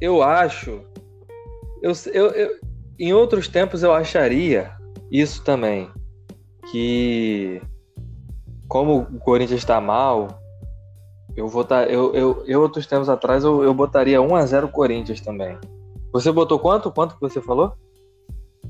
Eu 0.00 0.22
acho. 0.22 0.82
Eu, 1.82 1.92
eu, 2.12 2.26
eu- 2.30 2.60
em 2.98 3.12
outros 3.12 3.48
tempos 3.48 3.82
eu 3.82 3.92
acharia 3.92 4.72
isso 5.10 5.42
também. 5.42 5.90
Que 6.70 7.60
como 8.68 9.00
o 9.00 9.18
Corinthians 9.18 9.60
está 9.60 9.80
mal, 9.80 10.28
eu 11.36 11.48
votar. 11.48 11.90
Eu, 11.90 12.14
eu, 12.14 12.44
eu 12.46 12.60
outros 12.60 12.86
tempos 12.86 13.08
atrás 13.08 13.42
eu, 13.42 13.64
eu 13.64 13.74
botaria 13.74 14.20
1x0 14.20 14.70
Corinthians 14.70 15.20
também. 15.20 15.58
Você 16.12 16.30
botou 16.30 16.58
quanto? 16.58 16.90
Quanto 16.90 17.14
que 17.14 17.20
você 17.20 17.40
falou? 17.40 17.72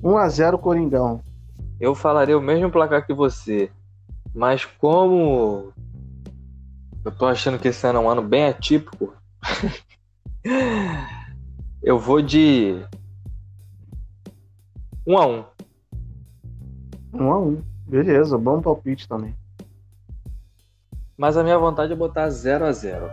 1x0 0.02 0.58
Coringão. 0.58 1.20
Eu 1.80 1.94
falaria 1.94 2.38
o 2.38 2.42
mesmo 2.42 2.70
placar 2.70 3.06
que 3.06 3.12
você. 3.12 3.70
Mas 4.34 4.64
como 4.64 5.72
eu 7.04 7.10
tô 7.10 7.26
achando 7.26 7.58
que 7.58 7.68
esse 7.68 7.86
ano 7.86 7.98
é 7.98 8.02
um 8.02 8.10
ano 8.10 8.22
bem 8.22 8.46
atípico, 8.46 9.12
eu 11.82 11.98
vou 11.98 12.22
de 12.22 12.76
1 15.06 15.18
a 15.18 15.26
1 15.26 15.44
1x1. 17.14 17.62
Beleza, 17.86 18.38
bom 18.38 18.60
palpite 18.60 19.08
também. 19.08 19.34
Mas 21.16 21.36
a 21.36 21.42
minha 21.42 21.58
vontade 21.58 21.92
é 21.92 21.96
botar 21.96 22.30
0 22.30 22.64
a 22.64 22.72
0 22.72 23.10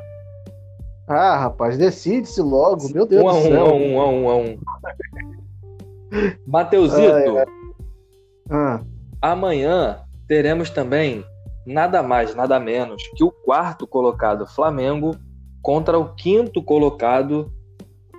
Ah, 1.07 1.37
rapaz, 1.37 1.77
decide-se 1.77 2.41
logo. 2.41 2.87
Meu 2.93 3.05
Deus 3.05 3.23
1 3.23 3.27
a 3.27 3.31
do 3.31 3.37
1 3.37 3.41
céu. 3.41 3.65
1 3.65 3.67
a 3.67 3.73
1 3.73 3.95
1 3.95 3.99
a 3.99 4.07
1 4.07 4.23
1 4.23 4.29
a 4.29 4.35
1 4.35 4.59
Mateusito, 6.45 7.37
Ai, 7.37 7.45
Ah, 8.49 8.81
amanhã 9.21 9.99
teremos 10.27 10.69
também 10.69 11.25
nada 11.65 12.01
mais, 12.01 12.33
nada 12.33 12.59
menos 12.59 13.01
que 13.15 13.23
o 13.23 13.31
quarto 13.31 13.85
colocado 13.85 14.47
Flamengo 14.47 15.15
contra 15.61 15.99
o 15.99 16.13
quinto 16.15 16.63
colocado, 16.63 17.51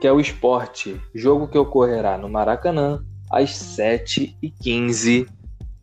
que 0.01 0.07
é 0.07 0.13
o 0.13 0.21
Esporte. 0.21 1.01
Jogo 1.15 1.49
que 1.49 1.57
ocorrerá 1.57 2.19
no 2.19 2.29
Maracanã 2.29 3.03
às 3.31 3.51
7h15 3.51 5.29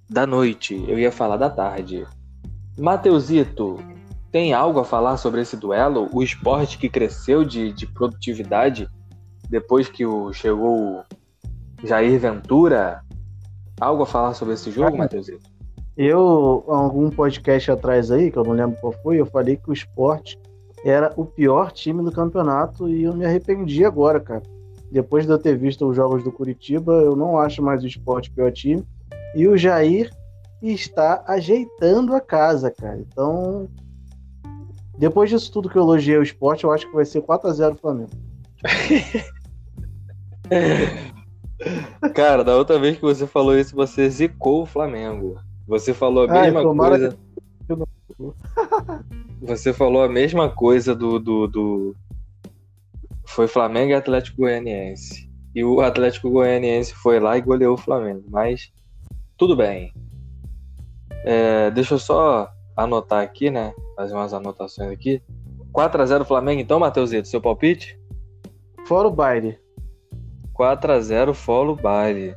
da 0.10 0.26
noite. 0.26 0.84
Eu 0.88 1.00
ia 1.00 1.12
falar 1.12 1.38
da 1.38 1.50
tarde. 1.50 2.06
Mateusito, 2.78 3.80
tem 4.32 4.54
algo 4.54 4.80
a 4.80 4.86
falar 4.86 5.18
sobre 5.18 5.42
esse 5.42 5.56
duelo? 5.56 6.10
O 6.12 6.22
esporte 6.22 6.78
que 6.78 6.90
cresceu 6.90 7.44
de, 7.44 7.72
de 7.72 7.88
produtividade 7.88 8.88
depois 9.50 9.88
que 9.88 10.06
o, 10.06 10.34
chegou 10.34 11.00
o 11.00 11.04
Jair 11.88 12.20
Ventura? 12.20 13.02
Algo 13.80 14.04
a 14.04 14.08
falar 14.08 14.34
sobre 14.34 14.54
esse 14.54 14.72
jogo, 14.72 14.92
Cara, 14.92 15.04
Mateusito? 15.04 15.50
eu, 15.98 16.66
algum 16.68 17.10
podcast 17.10 17.72
atrás 17.72 18.12
aí, 18.12 18.30
que 18.30 18.38
eu 18.38 18.44
não 18.44 18.52
lembro 18.54 18.78
qual 18.80 18.94
foi, 19.02 19.20
eu 19.20 19.26
falei 19.26 19.56
que 19.56 19.70
o 19.70 19.74
esporte 19.74 20.38
era 20.84 21.12
o 21.16 21.26
pior 21.26 21.72
time 21.72 22.04
do 22.04 22.12
campeonato 22.12 22.88
e 22.90 23.04
eu 23.04 23.14
me 23.14 23.26
arrependi 23.26 23.84
agora, 23.84 24.20
cara. 24.20 24.44
Depois 24.92 25.26
de 25.26 25.32
eu 25.32 25.38
ter 25.40 25.58
visto 25.58 25.88
os 25.88 25.96
jogos 25.96 26.24
do 26.24 26.32
Curitiba, 26.32 26.94
eu 26.94 27.16
não 27.16 27.38
acho 27.38 27.62
mais 27.62 27.84
o 27.84 27.88
esporte 27.88 28.32
pior 28.32 28.52
time. 28.52 28.84
E 29.36 29.48
o 29.48 29.58
Jair 29.58 30.10
está 30.62 31.24
ajeitando 31.28 32.16
a 32.16 32.22
casa, 32.22 32.72
cara. 32.72 32.98
Então, 33.00 33.68
depois 34.98 35.30
disso 35.30 35.52
tudo 35.52 35.70
que 35.70 35.78
eu 35.78 35.84
elogiei 35.84 36.18
o 36.18 36.24
esporte, 36.24 36.64
eu 36.64 36.72
acho 36.72 36.88
que 36.88 36.96
vai 36.96 37.06
ser 37.06 37.22
4x0 37.22 37.78
Flamengo. 37.80 38.10
Cara, 42.14 42.44
da 42.44 42.56
outra 42.56 42.78
vez 42.80 42.96
que 42.96 43.02
você 43.02 43.26
falou 43.26 43.58
isso, 43.58 43.76
você 43.76 44.10
zicou 44.10 44.64
o 44.64 44.66
Flamengo. 44.66 45.38
Você 45.68 45.94
falou 45.94 46.30
a 46.30 46.32
Ai, 46.32 46.42
mesma 46.44 46.62
tomara 46.62 46.98
coisa. 46.98 47.18
Você 49.42 49.74
falou 49.74 50.02
a 50.02 50.10
mesma 50.10 50.50
coisa 50.50 50.96
do, 50.96 51.20
do, 51.20 51.48
do- 51.48 51.96
Foi 53.28 53.48
Flamengo 53.48 53.92
e 53.92 53.96
Atlético 53.96 54.42
Goianiense. 54.42 55.30
E 55.54 55.64
o 55.64 55.82
Atlético 55.82 56.30
Goianiense 56.30 56.94
foi 56.94 57.20
lá 57.20 57.38
e 57.38 57.42
goleou 57.42 57.76
o 57.76 57.78
Flamengo. 57.78 58.24
Mas 58.30 58.72
tudo 59.38 59.56
bem. 59.56 59.94
É, 61.24 61.72
deixa 61.72 61.96
eu 61.96 62.00
só 62.00 62.50
anotar 62.76 63.24
aqui, 63.24 63.50
né? 63.50 63.74
Fazer 63.96 64.14
umas 64.14 64.34
anotações 64.34 64.92
aqui. 64.92 65.22
4x0 65.74 66.26
Flamengo, 66.26 66.62
então, 66.62 66.80
Matheusito, 66.80 67.28
seu 67.28 67.42
palpite? 67.42 68.00
Fora 68.86 69.08
o 69.08 69.12
baile. 69.12 69.60
4x0 70.58 71.34
Folo 71.34 71.76
Baile. 71.76 72.34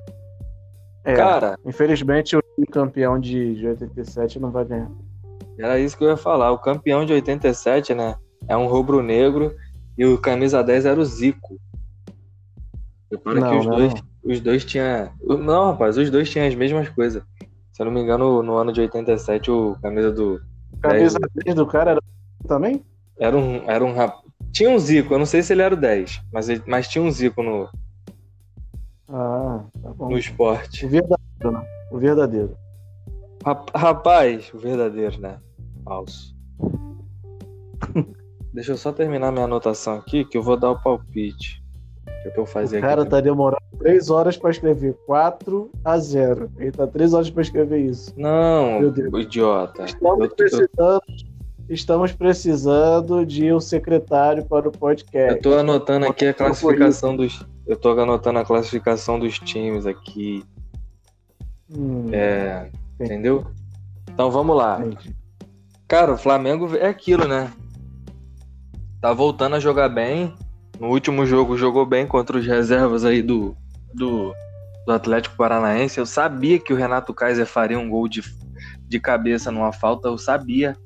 É, 1.04 1.14
Cara, 1.14 1.59
infelizmente 1.64 2.37
o 2.37 2.42
campeão 2.71 3.18
de, 3.18 3.54
de 3.54 3.66
87 3.66 4.40
não 4.40 4.50
vai 4.50 4.64
ganhar. 4.64 4.90
Era 5.59 5.78
isso 5.78 5.97
que 5.97 6.04
eu 6.04 6.09
ia 6.09 6.16
falar. 6.16 6.50
O 6.52 6.59
campeão 6.59 7.04
de 7.04 7.12
87, 7.12 7.95
né? 7.95 8.16
É 8.47 8.57
um 8.57 8.66
rubro-negro 8.66 9.54
e 9.99 10.05
o 10.07 10.17
camisa 10.17 10.62
10 10.62 10.87
era 10.87 10.99
o 10.99 11.05
Zico. 11.05 11.61
Repara 13.11 13.40
Não, 13.40 13.50
que 13.50 13.57
os 13.59 13.67
não, 13.67 13.76
dois, 13.76 13.95
os 14.23 14.40
dois 14.40 14.64
tinham. 14.64 15.11
Não, 15.23 15.73
rapaz, 15.73 15.97
os 15.99 16.09
dois 16.11 16.31
tinham 16.31 16.47
as 16.47 16.55
mesmas 16.55 16.88
coisas. 16.90 17.23
Se 17.73 17.83
eu 17.83 17.87
não 17.87 17.93
me 17.93 18.00
engano, 18.00 18.43
no 18.43 18.57
ano 18.57 18.73
de 18.73 18.81
87, 18.81 19.50
o 19.50 19.76
camisa 19.83 20.12
do. 20.12 20.40
Camisa 20.81 21.19
10 21.45 21.55
do 21.57 21.67
cara 21.67 21.90
era 21.93 22.02
também? 22.47 22.85
Era 23.19 23.37
um, 23.37 23.69
era 23.69 23.85
um 23.85 23.93
rap... 23.93 24.14
Tinha 24.52 24.71
um 24.71 24.78
Zico, 24.78 25.12
eu 25.14 25.19
não 25.19 25.26
sei 25.26 25.43
se 25.43 25.52
ele 25.52 25.62
era 25.62 25.75
o 25.75 25.76
10, 25.76 26.23
mas, 26.33 26.49
ele- 26.49 26.62
mas 26.67 26.87
tinha 26.88 27.02
um 27.02 27.11
Zico 27.11 27.43
no, 27.43 27.69
Ah, 29.09 29.64
tá 29.83 29.90
bom. 29.90 30.11
no 30.11 30.19
esporte. 30.19 30.87
O 30.87 30.88
verdadeiro, 30.88 31.50
né? 31.52 31.67
O 31.90 31.99
verdadeiro. 31.99 32.57
Rap- 33.45 33.71
Rapaz, 33.75 34.52
o 34.55 34.59
verdadeiro, 34.59 35.19
né? 35.21 35.38
Falso. 35.85 36.37
Deixa 38.59 38.73
eu 38.73 38.77
só 38.77 38.91
terminar 38.91 39.31
minha 39.31 39.45
anotação 39.45 39.95
aqui, 39.95 40.25
que 40.25 40.37
eu 40.37 40.43
vou 40.43 40.57
dar 40.57 40.73
o 40.73 40.83
palpite. 40.83 41.62
Que 42.25 42.41
eu 42.41 42.45
fazer 42.45 42.79
o 42.79 42.81
cara 42.81 43.03
aqui. 43.03 43.11
tá 43.12 43.21
demorando 43.21 43.62
3 43.79 44.11
horas 44.11 44.37
pra 44.37 44.50
escrever 44.50 44.95
4 45.07 45.71
a 45.85 45.97
0. 45.97 46.50
Ele 46.59 46.73
tá 46.73 46.85
3 46.85 47.15
horas 47.15 47.31
pra 47.31 47.41
escrever 47.43 47.79
isso. 47.79 48.12
Não, 48.17 48.83
idiota. 49.21 49.85
Estamos 49.85 50.19
Eu- 50.19 50.25
eu- 50.25 50.35
precisando, 50.35 51.03
estamos 51.69 52.12
precisando 52.12 53.25
de 53.25 53.53
um 53.53 53.61
secretário 53.61 54.45
para 54.45 54.69
o 54.69 54.73
podcast. 54.73 55.37
Eu 55.37 55.41
tô 55.41 55.57
anotando 55.57 56.07
aqui 56.07 56.27
a 56.27 56.35
classificação 56.35 57.17
dos. 57.17 57.47
Eu 57.65 57.77
tô 57.77 57.91
anotando 57.93 58.41
a 58.41 58.45
classificação 58.45 59.21
dos 59.21 59.38
times 59.38 59.87
aqui. 59.87 60.43
Hum, 61.71 62.07
É, 62.12 62.69
entendeu? 62.99 63.47
Então 64.12 64.33
vamos 64.33 64.57
lá. 64.57 64.81
entendi. 64.85 65.15
Cara, 65.87 66.12
o 66.15 66.19
Flamengo 66.19 66.75
é 66.75 66.88
aquilo, 66.88 67.29
né? 67.29 67.53
Tá 69.00 69.12
voltando 69.12 69.55
a 69.55 69.61
jogar 69.61 69.88
bem. 69.88 70.35
No 70.78 70.88
último 70.88 71.25
jogo 71.25 71.57
jogou 71.57 71.87
bem 71.87 72.07
contra 72.07 72.37
os 72.37 72.47
reservas 72.47 73.05
aí 73.05 73.23
do, 73.23 73.57
do, 73.95 74.35
do 74.85 74.93
Atlético 74.93 75.37
Paranaense. 75.37 75.99
Eu 75.99 76.07
sabia 76.07 76.59
que 76.59 76.73
o 76.73 76.76
Renato 76.76 77.14
Kaiser 77.14 77.47
faria 77.47 77.78
um 77.78 77.88
gol 77.88 78.09
de, 78.09 78.23
de 78.88 78.99
cabeça 78.99 79.52
numa 79.52 79.73
falta. 79.73 80.09
Eu 80.09 80.19
sabia. 80.19 80.76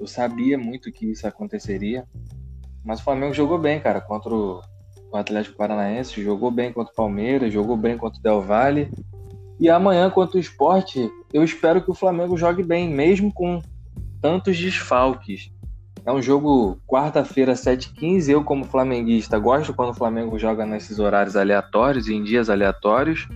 Eu 0.00 0.06
sabia 0.08 0.58
muito 0.58 0.90
que 0.90 1.12
isso 1.12 1.26
aconteceria. 1.28 2.04
Mas 2.84 3.00
o 3.00 3.04
Flamengo 3.04 3.32
jogou 3.32 3.58
bem, 3.58 3.78
cara, 3.78 4.00
contra 4.00 4.34
o, 4.34 4.60
o 5.12 5.16
Atlético 5.16 5.56
Paranaense. 5.56 6.22
Jogou 6.22 6.50
bem 6.50 6.72
contra 6.72 6.92
o 6.92 6.96
Palmeiras, 6.96 7.52
jogou 7.52 7.76
bem 7.76 7.96
contra 7.96 8.18
o 8.18 8.22
Del 8.22 8.42
Valle. 8.42 8.90
E 9.60 9.70
amanhã 9.70 10.10
contra 10.10 10.36
o 10.36 10.40
Sport, 10.40 10.96
eu 11.32 11.44
espero 11.44 11.80
que 11.80 11.90
o 11.90 11.94
Flamengo 11.94 12.36
jogue 12.36 12.64
bem, 12.64 12.88
mesmo 12.88 13.32
com 13.32 13.62
tantos 14.20 14.58
desfalques. 14.58 15.53
É 16.06 16.12
um 16.12 16.20
jogo 16.20 16.78
quarta-feira, 16.86 17.54
7h15. 17.54 18.28
Eu, 18.28 18.44
como 18.44 18.64
flamenguista, 18.64 19.38
gosto 19.38 19.72
quando 19.72 19.90
o 19.90 19.94
Flamengo 19.94 20.38
joga 20.38 20.66
nesses 20.66 20.98
horários 20.98 21.34
aleatórios, 21.34 22.08
em 22.08 22.22
dias 22.22 22.50
aleatórios. 22.50 23.26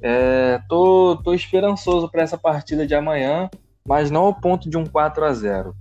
É, 0.00 0.58
tô, 0.68 1.20
tô 1.22 1.34
esperançoso 1.34 2.10
para 2.10 2.22
essa 2.22 2.38
partida 2.38 2.86
de 2.86 2.94
amanhã, 2.94 3.50
mas 3.86 4.10
não 4.10 4.22
ao 4.22 4.34
ponto 4.34 4.70
de 4.70 4.78
um 4.78 4.86
4 4.86 5.24
a 5.24 5.32
0 5.34 5.74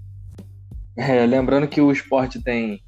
É, 0.97 1.25
lembrando 1.25 1.67
que 1.67 1.79
o 1.79 1.91
esporte 1.91 2.43
tem 2.43 2.81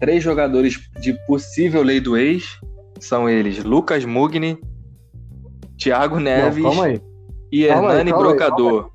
três 0.00 0.24
jogadores 0.24 0.80
de 1.00 1.12
possível 1.26 1.82
lei 1.82 2.00
do 2.00 2.16
ex. 2.16 2.58
São 2.98 3.28
eles 3.28 3.62
Lucas 3.62 4.04
Mugni, 4.04 4.58
Thiago 5.78 6.18
Neves 6.18 6.62
Não, 6.62 6.70
calma 6.70 6.86
aí. 6.86 7.00
e 7.52 7.66
calma 7.66 7.92
aí, 7.92 7.98
Hernani 7.98 8.10
calma 8.10 8.26
aí, 8.26 8.36
Brocador. 8.36 8.90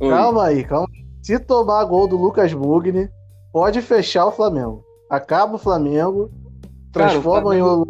Oi. 0.00 0.10
Calma 0.10 0.44
aí, 0.44 0.64
calma 0.64 0.88
aí. 0.92 0.93
Se 1.24 1.38
tomar 1.38 1.82
gol 1.84 2.06
do 2.06 2.18
Lucas 2.18 2.52
Mugni, 2.52 3.08
pode 3.50 3.80
fechar 3.80 4.26
o 4.26 4.30
Flamengo. 4.32 4.84
Acaba 5.10 5.54
o 5.54 5.58
Flamengo, 5.58 6.28
Cara, 6.28 6.36
o 6.36 6.92
transforma 6.92 7.42
Flamengo- 7.54 7.86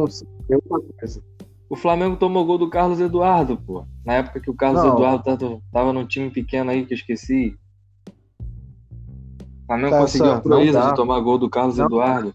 em 0.49 0.53
em 0.53 0.55
outra 0.71 0.95
coisa. 1.01 1.23
O 1.69 1.75
Flamengo 1.75 2.17
tomou 2.17 2.45
gol 2.47 2.59
do 2.59 2.71
Carlos 2.71 3.01
Eduardo, 3.01 3.57
pô. 3.57 3.85
Na 4.05 4.13
época 4.15 4.39
que 4.39 4.49
o 4.49 4.55
Carlos 4.55 4.85
Não. 4.85 4.95
Eduardo 4.95 5.61
tava, 5.73 5.93
num 5.93 6.07
time 6.07 6.31
pequeno 6.31 6.71
aí 6.71 6.87
que 6.87 6.95
eu 6.95 6.97
esqueci. 6.97 7.59
O 8.09 9.67
Flamengo 9.67 9.91
Tá, 9.91 10.01
conseguiu 10.01 10.33
a 10.33 10.41
proeza 10.41 10.81
de 10.91 10.95
tomar 10.95 11.19
gol 11.19 11.37
do 11.39 11.51
Carlos 11.51 11.77
Não. 11.79 11.87
Eduardo. 11.87 12.33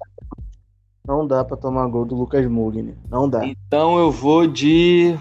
Não 1.08 1.26
dá 1.26 1.46
pra 1.46 1.56
tomar 1.56 1.88
gol 1.88 2.04
do 2.04 2.16
Lucas 2.16 2.46
Mugni. 2.46 2.98
Não 3.10 3.30
dá. 3.30 3.46
Então 3.46 3.98
eu 3.98 4.12
vou 4.12 4.46
de 4.46 5.18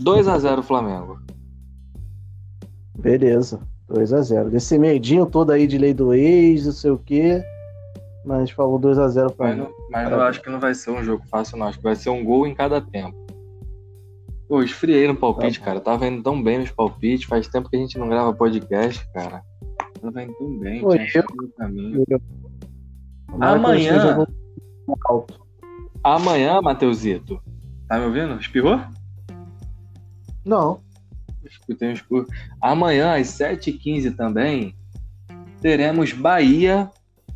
2 0.00 0.26
a 0.26 0.38
0 0.38 0.62
Flamengo. 0.62 1.18
Beleza. 2.98 3.60
2x0. 3.90 4.50
Desse 4.50 4.78
medinho 4.78 5.26
todo 5.26 5.50
aí 5.52 5.66
de 5.66 5.78
lei 5.78 5.94
do 5.94 6.12
ex, 6.14 6.66
não 6.66 6.72
sei 6.72 6.90
o 6.90 6.98
quê. 6.98 7.42
Mas 8.24 8.50
falou 8.50 8.78
2x0 8.80 9.32
pra 9.36 9.46
Mas, 9.46 9.56
mim. 9.56 9.62
não, 9.62 9.70
mas 9.90 10.10
eu 10.10 10.20
acho 10.22 10.42
que 10.42 10.50
não 10.50 10.58
vai 10.58 10.74
ser 10.74 10.90
um 10.90 11.02
jogo 11.04 11.22
fácil, 11.30 11.56
não. 11.56 11.68
Acho 11.68 11.78
que 11.78 11.84
vai 11.84 11.94
ser 11.94 12.10
um 12.10 12.24
gol 12.24 12.46
em 12.46 12.54
cada 12.54 12.80
tempo. 12.80 13.14
Pô, 14.48 14.62
esfriei 14.62 15.06
no 15.08 15.16
palpite, 15.16 15.58
Tá 15.58 15.64
cara. 15.64 15.80
Tava 15.80 16.06
indo 16.06 16.22
tão 16.22 16.42
bem 16.42 16.58
nos 16.58 16.70
palpites. 16.70 17.26
Faz 17.26 17.46
tempo 17.48 17.68
que 17.68 17.76
a 17.76 17.78
gente 17.78 17.98
não 17.98 18.08
grava 18.08 18.32
podcast, 18.32 19.06
cara. 19.12 19.42
Tava 20.00 20.22
indo 20.22 20.34
tão 20.34 20.58
bem. 20.58 20.84
Oi, 20.84 20.96
tinha 20.98 21.04
achado 21.22 21.34
no 21.36 21.48
caminho. 21.50 22.04
Tomara 22.06 23.58
que 23.58 23.86
eu 23.86 23.86
Amanhã-. 23.90 24.26
Amanhã, 26.02 26.60
Mateusito. 26.62 27.40
Tá 27.88 27.98
me 27.98 28.06
ouvindo? 28.06 28.34
Espirrou? 28.40 28.80
Não. 30.44 30.80
Escutei 31.48 31.88
um 31.88 31.92
espirro. 31.92 32.26
Amanhã, 32.60 33.14
às 33.14 33.28
7h15 33.28 34.14
também, 34.16 34.74
teremos 35.60 36.12
Bahia, 36.12 36.90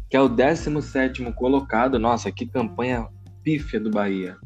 que 0.08 0.16
é 0.16 0.20
o 0.20 0.28
17 0.28 1.32
colocado. 1.32 1.98
Nossa, 1.98 2.30
que 2.30 2.46
campanha 2.46 3.08
pífia 3.42 3.80
do 3.80 3.90
Bahia. 3.90 4.36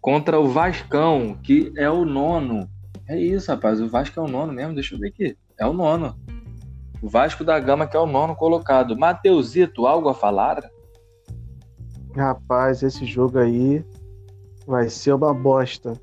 Contra 0.00 0.40
o 0.40 0.48
Vascão, 0.48 1.38
que 1.42 1.72
é 1.76 1.88
o 1.88 2.04
nono. 2.04 2.68
É 3.08 3.18
isso, 3.20 3.50
rapaz. 3.50 3.80
O 3.80 3.88
Vasco 3.88 4.18
é 4.18 4.22
o 4.22 4.28
nono 4.28 4.52
mesmo. 4.52 4.74
Deixa 4.74 4.94
eu 4.94 4.98
ver 4.98 5.08
aqui. 5.08 5.36
É 5.58 5.66
o 5.66 5.72
nono. 5.72 6.16
O 7.00 7.08
Vasco 7.08 7.44
da 7.44 7.58
Gama, 7.58 7.86
que 7.86 7.96
é 7.96 8.00
o 8.00 8.06
nono 8.06 8.34
colocado. 8.34 8.98
Mateusito, 8.98 9.86
algo 9.86 10.08
a 10.08 10.14
falar? 10.14 10.62
Rapaz, 12.16 12.82
esse 12.82 13.04
jogo 13.04 13.38
aí 13.38 13.84
vai 14.66 14.88
ser 14.88 15.12
uma 15.12 15.32
bosta. 15.32 16.00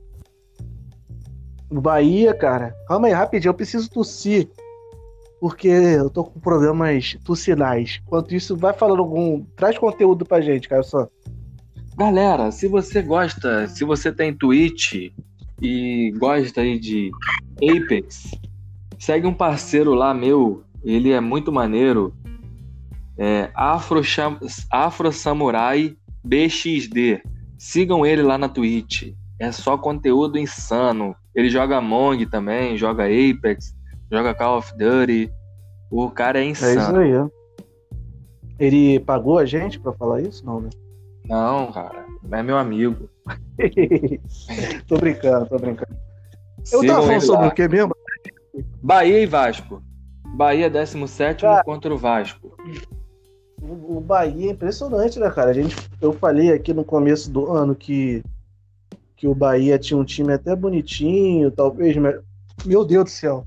O 1.70 1.80
Bahia, 1.80 2.34
cara. 2.34 2.76
Calma 2.88 3.08
aí, 3.08 3.14
rapidinho. 3.14 3.50
Eu 3.50 3.54
preciso 3.54 3.90
tossir. 3.90 4.50
Porque 5.40 5.68
eu 5.68 6.10
tô 6.10 6.26
com 6.26 6.40
problemas 6.40 7.18
tossinais. 7.24 8.02
Enquanto 8.06 8.36
isso, 8.36 8.58
vai 8.58 8.74
falando 8.74 9.00
algum. 9.00 9.44
Traz 9.56 9.78
conteúdo 9.78 10.26
pra 10.26 10.42
gente, 10.42 10.68
cara. 10.68 10.84
Só. 10.84 11.08
Galera, 11.96 12.52
se 12.52 12.68
você 12.68 13.02
gosta, 13.02 13.68
se 13.68 13.84
você 13.84 14.12
tem 14.12 14.34
Twitch 14.34 15.12
e 15.62 16.14
gosta 16.18 16.62
aí 16.62 16.80
de 16.80 17.12
Apex, 17.62 18.32
segue 18.98 19.28
um 19.28 19.34
parceiro 19.34 19.94
lá 19.94 20.14
meu, 20.14 20.64
ele 20.84 21.12
é 21.12 21.20
muito 21.20 21.52
maneiro. 21.52 22.14
É 23.18 23.50
Afro, 23.54 24.02
Afro 24.72 25.12
Samurai 25.12 25.96
BXD. 26.24 27.22
Sigam 27.58 28.06
ele 28.06 28.22
lá 28.22 28.38
na 28.38 28.48
Twitch. 28.48 29.14
É 29.38 29.52
só 29.52 29.78
conteúdo 29.78 30.38
insano. 30.38 31.16
Ele 31.36 31.50
joga 31.50 31.78
Among 31.78 32.26
também, 32.26 32.78
joga 32.78 33.06
Apex, 33.06 33.76
joga 34.12 34.34
Call 34.34 34.58
of 34.58 34.72
Duty. 34.78 35.32
O 35.92 36.10
cara 36.10 36.40
é 36.40 36.44
É 36.44 36.50
isso 36.50 36.66
insano. 36.66 37.00
aí, 37.00 37.16
ó. 37.16 37.30
Ele 38.60 39.00
pagou 39.00 39.38
a 39.38 39.46
gente 39.46 39.80
pra 39.80 39.94
falar 39.94 40.22
isso? 40.22 40.46
Não, 40.46 40.60
né? 40.62 40.70
Não, 41.26 41.72
cara, 41.72 42.06
é 42.32 42.44
meu 42.44 42.58
amigo. 42.58 43.10
tô 44.88 44.98
brincando, 44.98 45.46
tô 45.48 45.58
brincando. 45.58 45.96
Eu 46.72 46.80
Sigam 46.82 46.96
tava 46.96 47.08
falando 47.08 47.22
sobre 47.22 47.46
lá. 47.46 47.48
o 47.48 47.56
que 47.56 47.68
mesmo? 47.68 47.96
Bahia 48.82 49.20
e 49.22 49.26
Vasco. 49.26 49.82
Bahia 50.36 50.70
17 50.70 51.42
Cara. 51.42 51.64
contra 51.64 51.94
o 51.94 51.98
Vasco. 51.98 52.56
O 53.62 53.98
o 53.98 54.02
Bahia 54.02 54.50
é 54.50 54.54
impressionante, 54.54 55.20
né, 55.20 55.30
cara? 55.30 55.52
A 55.52 55.54
gente, 55.54 55.76
eu 56.02 56.13
falei 56.13 56.52
aqui 56.52 56.74
no 56.74 56.84
começo 56.84 57.30
do 57.32 57.52
ano 57.52 57.76
que, 57.76 58.24
que 59.19 59.27
o 59.27 59.36
Bahia 59.36 59.77
tinha 59.77 59.97
um 59.99 60.05
time 60.05 60.32
até 60.32 60.55
bonitinho, 60.55 61.51
talvez. 61.51 61.93
me- 61.97 62.21
Meu 62.65 62.86
Deus 62.86 63.03
do 63.03 63.10
céu. 63.10 63.45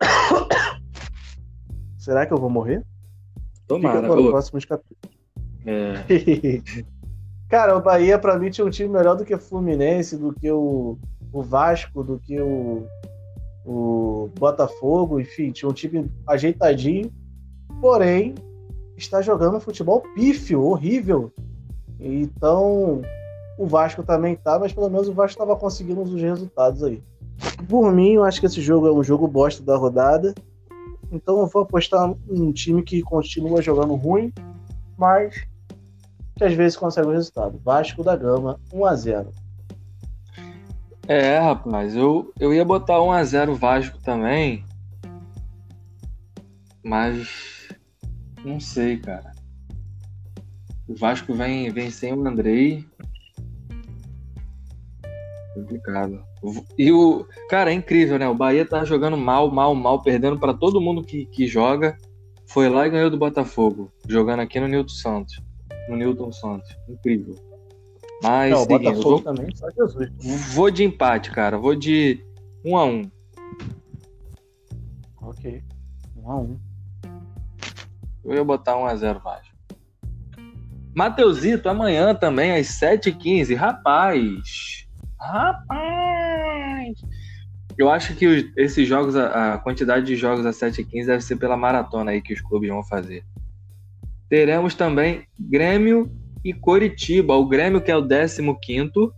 Será 1.98 2.24
que 2.26 2.32
eu 2.32 2.38
vou 2.38 2.48
morrer? 2.48 2.78
Fica 2.78 3.66
Tomara. 3.68 4.00
para 4.08 4.20
os 4.20 4.30
próximos 4.30 4.64
capítulos. 4.64 5.14
é, 5.66 6.62
cara, 7.48 7.76
o 7.76 7.82
Bahia 7.82 8.18
pra 8.18 8.38
mim 8.38 8.50
tinha 8.50 8.66
um 8.66 8.70
time 8.70 8.88
melhor 8.88 9.14
do 9.16 9.24
que 9.24 9.34
o 9.34 9.38
Fluminense, 9.38 10.16
do 10.16 10.32
que 10.32 10.50
o, 10.50 10.98
o 11.30 11.42
Vasco, 11.42 12.02
do 12.02 12.18
que 12.18 12.40
o, 12.40 12.86
o 13.66 14.30
Botafogo, 14.38 15.20
enfim, 15.20 15.50
tinha 15.52 15.68
um 15.68 15.72
time 15.74 16.10
ajeitadinho, 16.26 17.12
porém 17.82 18.34
está 18.96 19.20
jogando 19.20 19.60
futebol 19.60 20.00
pífio, 20.14 20.62
horrível. 20.62 21.30
Então 22.00 23.02
o 23.58 23.66
Vasco 23.66 24.02
também 24.02 24.36
tá, 24.36 24.58
mas 24.58 24.72
pelo 24.72 24.88
menos 24.88 25.08
o 25.08 25.12
Vasco 25.12 25.32
estava 25.32 25.56
conseguindo 25.56 26.02
os 26.02 26.20
resultados 26.20 26.82
aí. 26.82 27.02
Por 27.68 27.92
mim, 27.92 28.12
eu 28.12 28.24
acho 28.24 28.40
que 28.40 28.46
esse 28.46 28.60
jogo 28.60 28.86
é 28.86 28.92
um 28.92 29.02
jogo 29.02 29.26
bosta 29.26 29.62
da 29.62 29.76
rodada. 29.76 30.34
Então 31.10 31.38
eu 31.40 31.46
vou 31.46 31.62
apostar 31.62 32.12
num 32.26 32.52
time 32.52 32.82
que 32.82 33.02
continua 33.02 33.62
jogando 33.62 33.94
ruim, 33.94 34.32
mas 34.96 35.46
que 36.36 36.44
às 36.44 36.54
vezes 36.54 36.76
consegue 36.76 37.06
o 37.06 37.12
resultado. 37.12 37.60
Vasco 37.64 38.02
da 38.02 38.16
Gama, 38.16 38.58
1x0. 38.72 39.28
é, 41.06 41.38
rapaz, 41.38 41.94
eu, 41.94 42.32
eu 42.40 42.52
ia 42.52 42.64
botar 42.64 42.94
1x0 42.94 43.54
Vasco 43.54 43.98
também. 44.02 44.64
Mas 46.82 47.68
não 48.44 48.58
sei, 48.58 48.98
cara. 48.98 49.32
O 50.86 50.94
Vasco 50.94 51.32
vem, 51.32 51.70
vem 51.70 51.90
sem 51.90 52.12
o 52.12 52.26
Andrei. 52.26 52.84
Complicado. 55.54 56.22
E 56.76 56.90
o. 56.90 57.26
Cara, 57.48 57.70
é 57.70 57.74
incrível, 57.74 58.18
né? 58.18 58.28
O 58.28 58.34
Bahia 58.34 58.66
tá 58.66 58.84
jogando 58.84 59.16
mal, 59.16 59.50
mal, 59.50 59.74
mal, 59.74 60.02
perdendo 60.02 60.38
pra 60.38 60.52
todo 60.52 60.80
mundo 60.80 61.02
que, 61.02 61.26
que 61.26 61.46
joga. 61.46 61.96
Foi 62.46 62.68
lá 62.68 62.86
e 62.86 62.90
ganhou 62.90 63.08
do 63.08 63.16
Botafogo. 63.16 63.92
Jogando 64.08 64.40
aqui 64.40 64.58
no 64.58 64.68
Newton 64.68 64.94
Santos. 64.94 65.40
No 65.88 65.96
Newton 65.96 66.32
Santos. 66.32 66.76
Incrível. 66.88 67.36
Mas 68.22 68.50
Não, 68.50 68.58
seguinte, 68.58 68.84
Botafogo 68.84 69.08
vou, 69.10 69.20
também, 69.22 69.54
só 69.54 69.68
Jesus. 69.70 70.10
vou 70.54 70.70
de 70.70 70.84
empate, 70.84 71.30
cara. 71.30 71.56
Vou 71.56 71.74
de 71.74 72.24
1 72.64 72.76
a 72.76 72.84
1 72.84 73.10
Ok. 75.22 75.62
1x1. 76.18 76.58
Eu 78.24 78.34
ia 78.34 78.44
botar 78.44 78.74
1x0 78.74 79.22
Vasco. 79.22 79.54
Mateusito, 80.94 81.68
amanhã 81.68 82.14
também, 82.14 82.52
às 82.52 82.66
7h15. 82.68 83.54
Rapaz! 83.54 84.83
Rapaz! 85.18 86.98
Eu 87.76 87.90
acho 87.90 88.14
que 88.14 88.26
os- 88.26 88.52
esses 88.56 88.86
jogos, 88.86 89.16
a, 89.16 89.54
a 89.54 89.58
quantidade 89.58 90.06
de 90.06 90.14
jogos 90.16 90.46
às 90.46 90.56
7h15 90.56 91.06
deve 91.06 91.20
ser 91.22 91.36
pela 91.36 91.56
maratona 91.56 92.12
aí 92.12 92.22
que 92.22 92.32
os 92.32 92.40
clubes 92.40 92.68
vão 92.70 92.84
fazer. 92.84 93.24
Teremos 94.28 94.74
também 94.74 95.26
Grêmio 95.38 96.10
e 96.44 96.52
Coritiba. 96.52 97.34
O 97.34 97.46
Grêmio 97.46 97.80
que 97.80 97.90
é 97.90 97.96
o 97.96 98.02
15º 98.02 99.12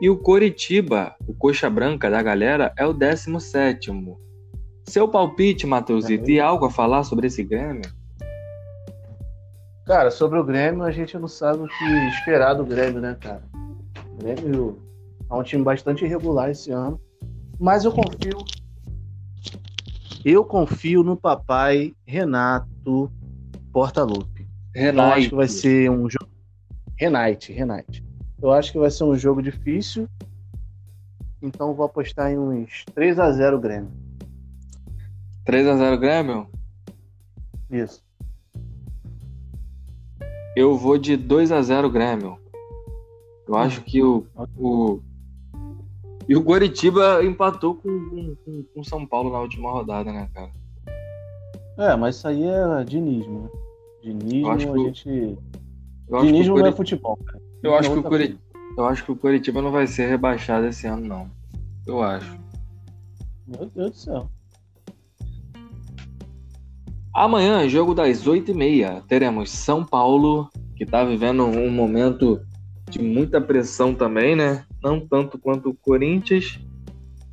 e 0.00 0.08
o 0.08 0.16
Coritiba, 0.16 1.14
o 1.26 1.34
coxa 1.34 1.68
branca 1.68 2.08
da 2.08 2.22
galera, 2.22 2.72
é 2.76 2.86
o 2.86 2.94
17º. 2.94 4.16
Seu 4.84 5.08
palpite, 5.08 5.66
Matheusito, 5.66 6.30
e 6.30 6.40
algo 6.40 6.64
a 6.64 6.70
falar 6.70 7.02
sobre 7.04 7.26
esse 7.26 7.42
Grêmio? 7.42 7.82
Cara, 9.84 10.10
sobre 10.10 10.38
o 10.38 10.44
Grêmio, 10.44 10.82
a 10.82 10.90
gente 10.90 11.18
não 11.18 11.28
sabe 11.28 11.58
o 11.62 11.66
que 11.66 11.84
esperar 12.14 12.54
do 12.54 12.64
Grêmio, 12.64 13.00
né, 13.00 13.16
cara? 13.20 13.42
O 14.12 14.22
Grêmio 14.22 14.78
é 15.30 15.34
um 15.34 15.42
time 15.42 15.62
bastante 15.62 16.04
irregular 16.04 16.50
esse 16.50 16.70
ano. 16.70 17.00
Mas 17.58 17.84
eu 17.84 17.92
confio. 17.92 18.38
Eu 20.24 20.44
confio 20.44 21.02
no 21.02 21.16
papai 21.16 21.94
Renato 22.06 23.10
Portaluppi. 23.72 24.48
Eu 24.74 25.00
acho 25.00 25.28
que 25.28 25.34
vai 25.34 25.48
ser 25.48 25.90
um 25.90 26.08
jogo. 26.08 26.30
Renate, 26.96 27.52
Renate. 27.52 28.04
Eu 28.40 28.52
acho 28.52 28.72
que 28.72 28.78
vai 28.78 28.90
ser 28.90 29.04
um 29.04 29.16
jogo 29.16 29.42
difícil. 29.42 30.08
Então 31.40 31.74
vou 31.74 31.86
apostar 31.86 32.30
em 32.32 32.38
uns 32.38 32.84
3 32.94 33.18
a 33.18 33.30
0 33.30 33.60
Grêmio. 33.60 33.90
3x0 35.46 35.98
Grêmio? 35.98 36.46
Isso. 37.70 38.04
Eu 40.54 40.76
vou 40.76 40.98
de 40.98 41.16
2x0 41.16 41.90
Grêmio. 41.90 42.38
Eu 43.46 43.56
acho 43.56 43.80
que 43.82 44.02
o, 44.02 44.26
o. 44.56 45.00
E 46.28 46.36
o 46.36 46.44
Coritiba 46.44 47.24
empatou 47.24 47.74
com 47.74 48.36
com- 48.44 48.64
com 48.74 48.84
São 48.84 49.06
Paulo 49.06 49.32
na 49.32 49.40
última 49.40 49.70
rodada, 49.70 50.12
né, 50.12 50.28
cara? 50.34 50.50
É, 51.78 51.96
mas 51.96 52.16
isso 52.16 52.28
aí 52.28 52.44
é 52.44 52.84
dinismo, 52.84 53.42
né? 53.44 53.48
Dinismo, 54.02 54.46
Eu 54.46 54.50
acho 54.52 54.66
que 54.72 54.80
a 54.80 54.84
gente. 54.84 55.38
Eu 56.08 56.22
Dinismo 56.22 56.58
não 56.58 56.66
é 56.66 56.72
futebol, 56.72 57.16
cara. 57.24 57.40
eu 57.62 57.74
acho 57.74 57.92
que 57.92 57.98
o 57.98 58.02
Cori- 58.02 58.38
Eu 58.76 58.84
acho 58.86 59.04
que 59.04 59.10
o 59.12 59.16
Curitiba 59.16 59.60
não 59.62 59.72
vai 59.72 59.86
ser 59.88 60.08
rebaixado 60.08 60.66
esse 60.66 60.86
ano, 60.86 61.04
não. 61.06 61.30
Eu 61.86 62.00
acho. 62.02 62.38
Meu 63.46 63.66
Deus 63.74 63.90
do 63.90 63.96
céu. 63.96 64.30
Amanhã, 67.14 67.68
jogo 67.68 67.94
das 67.94 68.26
8h30, 68.26 69.02
teremos 69.08 69.50
São 69.50 69.84
Paulo, 69.84 70.48
que 70.76 70.84
está 70.84 71.02
vivendo 71.04 71.44
um 71.44 71.70
momento 71.70 72.40
de 72.88 73.00
muita 73.02 73.40
pressão 73.40 73.94
também, 73.94 74.36
né? 74.36 74.64
Não 74.82 75.00
tanto 75.00 75.38
quanto 75.38 75.70
o 75.70 75.74
Corinthians, 75.74 76.58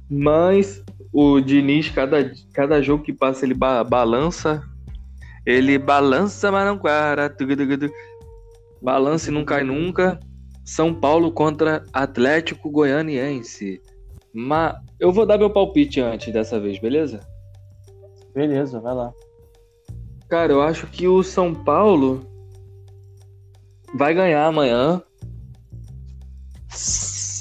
mas 0.10 0.84
o 1.12 1.40
Diniz, 1.40 1.90
cada, 1.90 2.32
cada 2.54 2.82
jogo 2.82 3.04
que 3.04 3.14
passa, 3.14 3.46
ele 3.46 3.54
ba 3.54 3.84
balança. 3.84 4.62
Ele 5.46 5.78
balança, 5.78 6.52
mas 6.52 6.66
não 6.66 6.78
para. 6.78 7.34
Balança 8.82 9.30
e 9.30 9.34
não 9.34 9.46
cai 9.46 9.64
nunca. 9.64 10.20
São 10.66 10.94
Paulo 10.94 11.32
contra 11.32 11.84
Atlético 11.94 12.72
Goianiense. 12.72 13.82
Mas 14.34 14.76
eu 15.00 15.14
vou 15.14 15.26
dar 15.26 15.38
meu 15.38 15.50
palpite 15.50 16.02
antes 16.02 16.34
dessa 16.34 16.60
vez, 16.60 16.80
beleza? 16.80 17.20
Beleza, 18.34 18.80
vai 18.82 18.94
lá. 18.94 19.14
Cara, 20.28 20.52
eu 20.52 20.62
acho 20.62 20.88
que 20.88 21.08
o 21.08 21.24
São 21.24 21.54
Paulo 21.54 22.26
vai 23.94 24.14
ganhar 24.14 24.46
amanhã. 24.46 25.02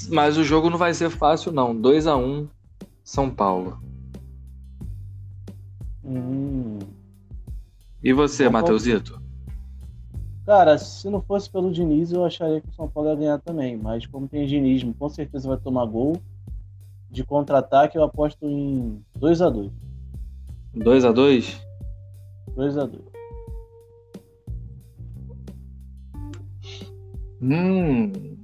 Mas 0.09 0.37
o 0.37 0.43
jogo 0.43 0.69
não 0.69 0.77
vai 0.77 0.93
ser 0.93 1.09
fácil, 1.09 1.51
não. 1.51 1.75
2 1.75 2.07
a 2.07 2.15
1 2.15 2.47
São 3.03 3.29
Paulo. 3.29 3.79
Hum. 6.03 6.79
E 8.03 8.13
você, 8.13 8.47
Matheusito? 8.49 9.19
Cara, 10.45 10.77
se 10.77 11.09
não 11.09 11.21
fosse 11.21 11.49
pelo 11.49 11.71
Diniz, 11.71 12.11
eu 12.11 12.23
acharia 12.23 12.61
que 12.61 12.69
o 12.69 12.73
São 12.73 12.87
Paulo 12.87 13.09
ia 13.09 13.15
ganhar 13.15 13.39
também. 13.39 13.75
Mas 13.75 14.05
como 14.05 14.27
tem 14.27 14.45
Dinismo, 14.45 14.93
com 14.93 15.09
certeza 15.09 15.47
vai 15.47 15.57
tomar 15.57 15.85
gol. 15.85 16.21
De 17.09 17.23
contra-ataque, 17.23 17.97
eu 17.97 18.03
aposto 18.03 18.45
em 18.45 19.03
2 19.15 19.41
a 19.41 19.49
2 19.49 19.71
2 20.73 21.05
a 21.05 21.11
2 21.11 21.61
2 22.55 22.77
a 22.77 22.85
2 22.85 23.03
Hum. 27.41 28.34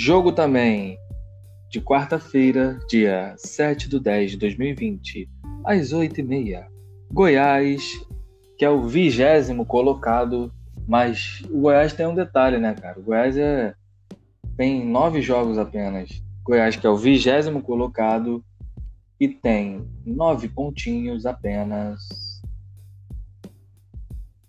Jogo 0.00 0.30
também 0.30 0.96
de 1.68 1.80
quarta-feira, 1.80 2.78
dia 2.88 3.34
7 3.36 3.88
do 3.88 3.98
10 3.98 4.30
de 4.30 4.36
2020, 4.36 5.28
às 5.64 5.92
8h30. 5.92 6.64
Goiás, 7.10 7.82
que 8.56 8.64
é 8.64 8.70
o 8.70 8.86
vigésimo 8.86 9.66
colocado, 9.66 10.52
mas 10.86 11.42
o 11.50 11.62
Goiás 11.62 11.92
tem 11.94 12.06
um 12.06 12.14
detalhe, 12.14 12.58
né, 12.58 12.76
cara? 12.80 13.00
O 13.00 13.02
Goiás 13.02 13.36
é... 13.36 13.74
tem 14.56 14.86
nove 14.86 15.20
jogos 15.20 15.58
apenas. 15.58 16.22
Goiás, 16.44 16.76
que 16.76 16.86
é 16.86 16.90
o 16.90 16.96
vigésimo 16.96 17.60
colocado 17.60 18.40
e 19.18 19.26
tem 19.26 19.84
nove 20.06 20.48
pontinhos 20.48 21.26
apenas. 21.26 22.06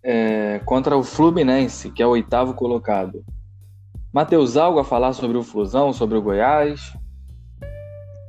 É, 0.04 0.60
contra 0.60 0.96
o 0.96 1.04
Fluminense, 1.04 1.90
que 1.90 2.04
é 2.04 2.06
o 2.06 2.12
oitavo 2.12 2.54
colocado. 2.54 3.26
Matheus, 4.12 4.58
algo 4.58 4.80
a 4.80 4.84
falar 4.84 5.13
sobre 5.13 5.38
o 5.38 5.43
Flusão, 5.43 5.93
sobre 5.93 6.17
o 6.17 6.22
Goiás? 6.22 6.98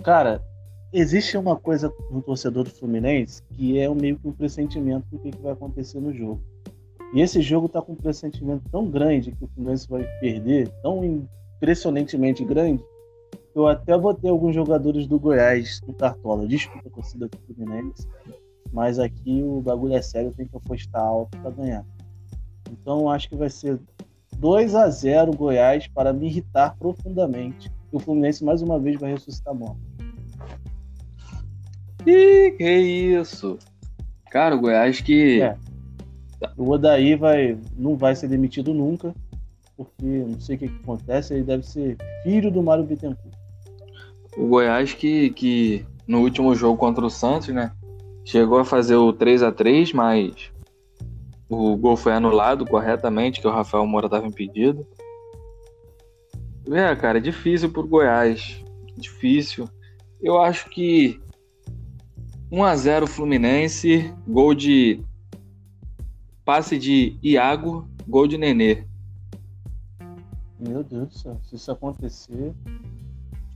Cara, 0.04 0.44
existe 0.92 1.38
uma 1.38 1.56
coisa 1.56 1.90
no 2.10 2.20
torcedor 2.20 2.64
do 2.64 2.70
Fluminense 2.70 3.42
que 3.54 3.78
é 3.78 3.88
meio 3.88 4.18
que 4.18 4.28
um 4.28 4.32
pressentimento 4.32 5.06
do 5.10 5.18
que, 5.18 5.30
que 5.30 5.40
vai 5.40 5.52
acontecer 5.52 5.98
no 5.98 6.12
jogo. 6.12 6.42
E 7.14 7.22
esse 7.22 7.40
jogo 7.40 7.66
tá 7.66 7.80
com 7.80 7.92
um 7.92 7.96
pressentimento 7.96 8.62
tão 8.70 8.90
grande 8.90 9.32
que 9.32 9.42
o 9.42 9.48
Fluminense 9.48 9.88
vai 9.88 10.04
perder, 10.20 10.68
tão 10.82 11.02
impressionantemente 11.56 12.44
grande, 12.44 12.84
que 13.32 13.58
eu 13.58 13.66
até 13.66 13.96
botei 13.96 14.30
alguns 14.30 14.54
jogadores 14.54 15.06
do 15.06 15.18
Goiás 15.18 15.80
no 15.86 15.94
Cartola. 15.94 16.46
Desculpa 16.46 16.88
a 16.88 16.90
torcida 16.90 17.26
do 17.26 17.38
Fluminense, 17.38 18.06
mas 18.70 18.98
aqui 18.98 19.42
o 19.42 19.62
bagulho 19.62 19.94
é 19.94 20.02
sério, 20.02 20.34
tem 20.36 20.46
que 20.46 20.56
apostar 20.56 21.02
alto 21.02 21.38
para 21.38 21.50
ganhar. 21.50 21.86
Então 22.70 23.08
acho 23.08 23.30
que 23.30 23.34
vai 23.34 23.48
ser 23.48 23.80
2 24.40 24.74
a 24.74 24.88
0 24.88 25.32
Goiás 25.32 25.86
para 25.86 26.14
me 26.14 26.26
irritar 26.26 26.74
profundamente. 26.78 27.70
E 27.92 27.96
o 27.96 27.98
Fluminense 27.98 28.42
mais 28.42 28.62
uma 28.62 28.80
vez 28.80 28.98
vai 28.98 29.12
ressuscitar 29.12 29.52
a 29.52 29.56
morte. 29.56 29.80
Ih, 32.06 32.50
que 32.56 32.64
isso! 32.64 33.58
Cara, 34.30 34.56
o 34.56 34.60
Goiás 34.60 35.00
que. 35.00 35.42
É. 35.42 35.56
O 36.56 36.70
Odaí 36.70 37.16
vai, 37.16 37.58
não 37.76 37.98
vai 37.98 38.16
ser 38.16 38.28
demitido 38.28 38.72
nunca, 38.72 39.14
porque 39.76 40.06
não 40.06 40.40
sei 40.40 40.56
o 40.56 40.58
que, 40.58 40.68
que 40.68 40.82
acontece, 40.82 41.34
ele 41.34 41.42
deve 41.42 41.66
ser 41.66 41.98
filho 42.22 42.50
do 42.50 42.62
Mário 42.62 42.84
Bittencourt. 42.84 43.34
O 44.38 44.46
Goiás 44.46 44.94
que, 44.94 45.30
que 45.30 45.84
no 46.08 46.20
último 46.20 46.54
jogo 46.54 46.78
contra 46.78 47.04
o 47.04 47.10
Santos, 47.10 47.48
né? 47.48 47.72
Chegou 48.24 48.58
a 48.58 48.64
fazer 48.64 48.96
o 48.96 49.12
3 49.12 49.42
a 49.42 49.52
3 49.52 49.92
mas 49.92 50.49
o 51.50 51.76
gol 51.76 51.96
foi 51.96 52.12
anulado 52.12 52.64
corretamente, 52.64 53.40
que 53.40 53.48
o 53.48 53.50
Rafael 53.50 53.84
Moura 53.84 54.06
estava 54.06 54.24
impedido. 54.24 54.86
É, 56.70 56.94
cara, 56.94 57.18
é 57.18 57.20
difícil 57.20 57.72
pro 57.72 57.88
Goiás. 57.88 58.64
Difícil. 58.96 59.68
Eu 60.22 60.40
acho 60.40 60.70
que 60.70 61.20
1 62.52 62.62
a 62.62 62.76
0 62.76 63.06
Fluminense, 63.08 64.14
gol 64.28 64.54
de 64.54 65.02
passe 66.44 66.78
de 66.78 67.18
Iago, 67.20 67.88
gol 68.06 68.28
de 68.28 68.38
Nenê. 68.38 68.84
Meu 70.56 70.84
Deus 70.84 71.08
do 71.08 71.14
céu, 71.18 71.40
se 71.42 71.56
isso 71.56 71.72
acontecer, 71.72 72.54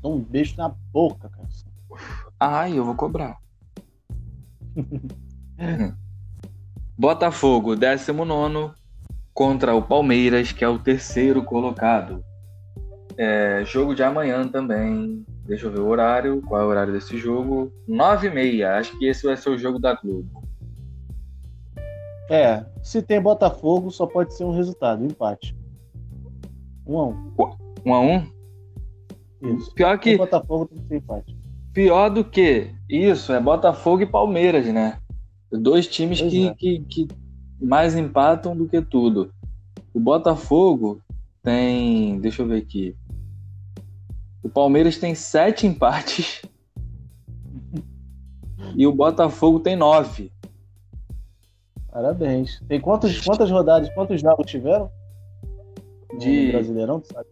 dou 0.00 0.16
um 0.16 0.20
beijo 0.20 0.56
na 0.56 0.68
boca, 0.68 1.28
cara. 1.28 1.48
Ai, 2.40 2.76
eu 2.76 2.84
vou 2.84 2.96
cobrar. 2.96 3.38
Botafogo, 6.96 7.74
19 7.74 8.72
contra 9.32 9.74
o 9.74 9.82
Palmeiras, 9.82 10.52
que 10.52 10.64
é 10.64 10.68
o 10.68 10.78
terceiro 10.78 11.42
colocado. 11.42 12.24
É, 13.16 13.62
jogo 13.64 13.94
de 13.94 14.02
amanhã 14.02 14.46
também. 14.46 15.24
Deixa 15.44 15.66
eu 15.66 15.72
ver 15.72 15.80
o 15.80 15.88
horário. 15.88 16.40
Qual 16.42 16.60
é 16.60 16.64
o 16.64 16.68
horário 16.68 16.92
desse 16.92 17.18
jogo? 17.18 17.72
9h30. 17.88 18.64
Acho 18.78 18.98
que 18.98 19.06
esse 19.06 19.26
vai 19.26 19.36
ser 19.36 19.50
o 19.50 19.58
jogo 19.58 19.78
da 19.78 19.94
Globo. 19.94 20.44
É, 22.30 22.64
se 22.82 23.02
tem 23.02 23.20
Botafogo, 23.20 23.90
só 23.90 24.06
pode 24.06 24.34
ser 24.34 24.44
um 24.44 24.52
resultado, 24.52 25.04
empate. 25.04 25.56
1 26.86 26.98
a 26.98 27.06
1 27.06 27.34
1 27.84 27.94
a 27.94 28.00
1 28.00 28.26
Isso. 29.42 29.74
Pior 29.74 29.98
que. 29.98 30.10
Tem 30.10 30.18
Botafogo 30.18 30.66
tem 30.66 30.78
que 30.78 30.88
ser 30.88 30.96
empate. 30.96 31.36
Pior 31.72 32.08
do 32.08 32.24
que 32.24 32.70
isso, 32.88 33.32
é 33.32 33.40
Botafogo 33.40 34.02
e 34.02 34.06
Palmeiras, 34.06 34.66
né? 34.66 34.98
Dois 35.58 35.86
times 35.86 36.20
que, 36.20 36.48
é. 36.48 36.54
que, 36.54 36.80
que 36.80 37.08
mais 37.60 37.94
empatam 37.96 38.56
do 38.56 38.68
que 38.68 38.80
tudo. 38.80 39.32
O 39.92 40.00
Botafogo 40.00 41.00
tem. 41.42 42.18
Deixa 42.20 42.42
eu 42.42 42.48
ver 42.48 42.58
aqui. 42.58 42.96
O 44.42 44.48
Palmeiras 44.48 44.98
tem 44.98 45.14
sete 45.14 45.66
empates. 45.66 46.42
e 48.76 48.86
o 48.86 48.92
Botafogo 48.92 49.60
tem 49.60 49.76
nove. 49.76 50.32
Parabéns. 51.90 52.60
Tem 52.66 52.80
quantos, 52.80 53.20
quantas 53.20 53.50
rodadas, 53.50 53.88
quantos 53.94 54.20
jogos 54.20 54.46
tiveram? 54.46 54.90
No 56.12 56.18
De- 56.18 56.50
Brasileirão, 56.50 57.00
tu 57.00 57.12
sabe? 57.12 57.28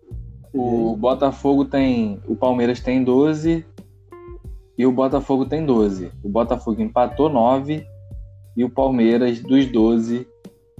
O 0.54 0.94
Botafogo 0.96 1.64
tem. 1.64 2.20
O 2.26 2.36
Palmeiras 2.36 2.78
tem 2.80 3.02
12 3.02 3.64
e 4.78 4.86
o 4.86 4.92
Botafogo 4.92 5.46
tem 5.46 5.64
12. 5.64 6.12
O 6.22 6.28
Botafogo 6.28 6.80
empatou 6.80 7.28
9 7.28 7.86
e 8.56 8.64
o 8.64 8.70
Palmeiras, 8.70 9.40
dos 9.40 9.66
12, 9.66 10.26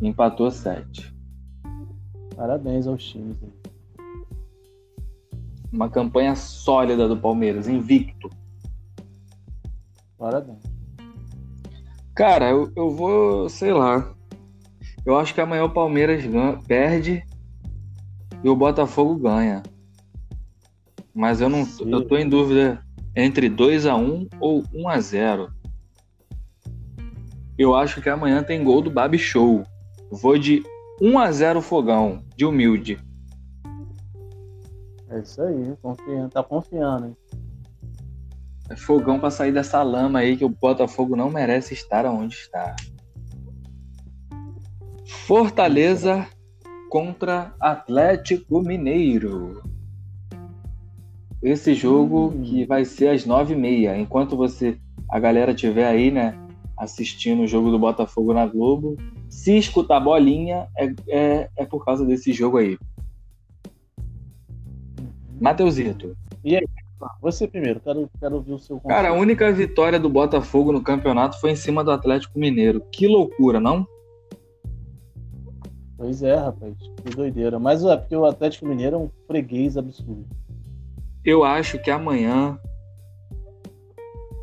empatou 0.01 0.51
7. 0.51 1.15
Parabéns 2.37 2.87
aos 2.87 3.05
times. 3.05 3.37
Uma 5.73 5.89
campanha 5.89 6.35
sólida 6.37 7.09
do 7.09 7.17
Palmeiras, 7.17 7.67
invicto. 7.69 8.29
Parabéns. 10.19 10.63
Cara, 12.15 12.51
eu, 12.51 12.71
eu 12.77 12.91
vou, 12.91 13.49
sei 13.49 13.73
lá. 13.73 14.15
Eu 15.05 15.19
acho 15.19 15.35
que 15.35 15.41
amanhã 15.41 15.65
o 15.65 15.73
Palmeiras 15.73 16.25
ganha- 16.25 16.59
perde 16.69 17.25
e 18.45 18.49
o 18.49 18.55
Botafogo 18.55 19.17
ganha. 19.17 19.63
Mas 21.15 21.41
eu 21.41 21.49
não 21.49 21.65
Sim. 21.65 21.91
eu 21.91 22.07
tô 22.07 22.17
em 22.17 22.29
dúvida 22.29 22.85
entre 23.17 23.49
2 23.49 23.87
a 23.87 23.97
1 23.97 24.29
ou 24.41 24.63
1 24.75 24.89
a 24.89 25.01
0. 25.01 25.53
Eu 27.59 27.75
acho 27.75 28.01
que 28.01 28.09
amanhã 28.09 28.43
tem 28.43 28.65
gol 28.65 28.81
do 28.81 28.91
Babi 28.91 29.19
Show. 29.19 29.63
Vou 30.11 30.39
de 30.39 30.63
1 31.01 31.19
a 31.19 31.31
0 31.31 31.61
Fogão, 31.61 32.23
de 32.37 32.45
humilde. 32.45 32.99
É 35.11 35.21
isso 35.21 35.43
aí, 35.43 35.75
confia, 35.83 36.29
tá 36.31 36.43
confiando, 36.43 37.07
hein? 37.09 37.17
É 38.71 38.77
Fogão 38.77 39.19
pra 39.19 39.31
sair 39.31 39.53
dessa 39.53 39.83
lama 39.83 40.21
aí 40.21 40.37
que 40.37 40.45
o 40.45 40.49
Botafogo 40.49 41.15
não 41.15 41.31
merece 41.31 41.75
estar 41.75 42.07
onde 42.07 42.35
está. 42.35 42.75
Fortaleza 45.27 46.27
contra 46.89 47.55
Atlético 47.61 48.63
Mineiro. 48.63 49.63
Esse 51.43 51.75
jogo 51.75 52.29
Hum. 52.29 52.43
que 52.43 52.65
vai 52.65 52.85
ser 52.85 53.09
às 53.09 53.27
nove 53.27 53.55
e 53.55 53.57
meia. 53.57 53.99
Enquanto 53.99 54.37
você, 54.37 54.79
a 55.11 55.19
galera 55.19 55.53
tiver 55.55 55.87
aí, 55.87 56.11
né, 56.11 56.35
assistindo 56.83 57.43
o 57.43 57.47
jogo 57.47 57.71
do 57.71 57.79
Botafogo 57.79 58.35
na 58.35 58.45
Globo, 58.45 58.97
se 59.29 59.57
escutar 59.57 60.01
bolinha, 60.01 60.67
é, 60.77 60.93
é, 61.09 61.51
é 61.57 61.65
por 61.65 61.85
causa 61.85 62.05
desse 62.05 62.33
jogo 62.33 62.59
aí. 62.59 62.77
Mateusito. 65.41 66.17
Você 67.21 67.47
primeiro, 67.47 67.81
quero, 67.81 68.11
quero 68.19 68.35
ouvir 68.37 68.53
o 68.53 68.59
seu 68.59 68.81
Cara, 68.81 69.11
a 69.11 69.13
única 69.13 69.51
vitória 69.53 69.99
do 69.99 70.09
Botafogo 70.09 70.73
no 70.73 70.83
campeonato 70.83 71.41
foi 71.41 71.53
em 71.53 71.57
cima 71.57 71.85
do 71.85 71.93
Atlético 71.93 72.39
Mineiro. 72.39 72.81
Que 72.93 73.07
loucura, 73.07 73.61
não? 73.61 73.87
Pois 75.97 76.23
é, 76.23 76.35
rapaz. 76.35 76.75
Que 77.05 77.15
doideira. 77.15 77.61
Mas 77.61 77.85
é 77.85 77.97
porque 77.97 78.17
o 78.17 78.25
Atlético 78.25 78.67
Mineiro 78.67 78.97
é 78.97 78.99
um 78.99 79.11
freguês 79.29 79.77
absurdo. 79.77 80.27
Eu 81.25 81.45
acho 81.45 81.79
que 81.79 81.93
amanhã. 81.93 82.59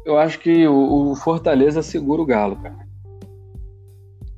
Eu 0.10 0.18
acho 0.18 0.40
que 0.40 0.68
o, 0.68 1.12
o 1.12 1.16
Fortaleza 1.16 1.84
segura 1.84 2.20
o 2.20 2.26
Galo, 2.26 2.56
cara. 2.56 2.88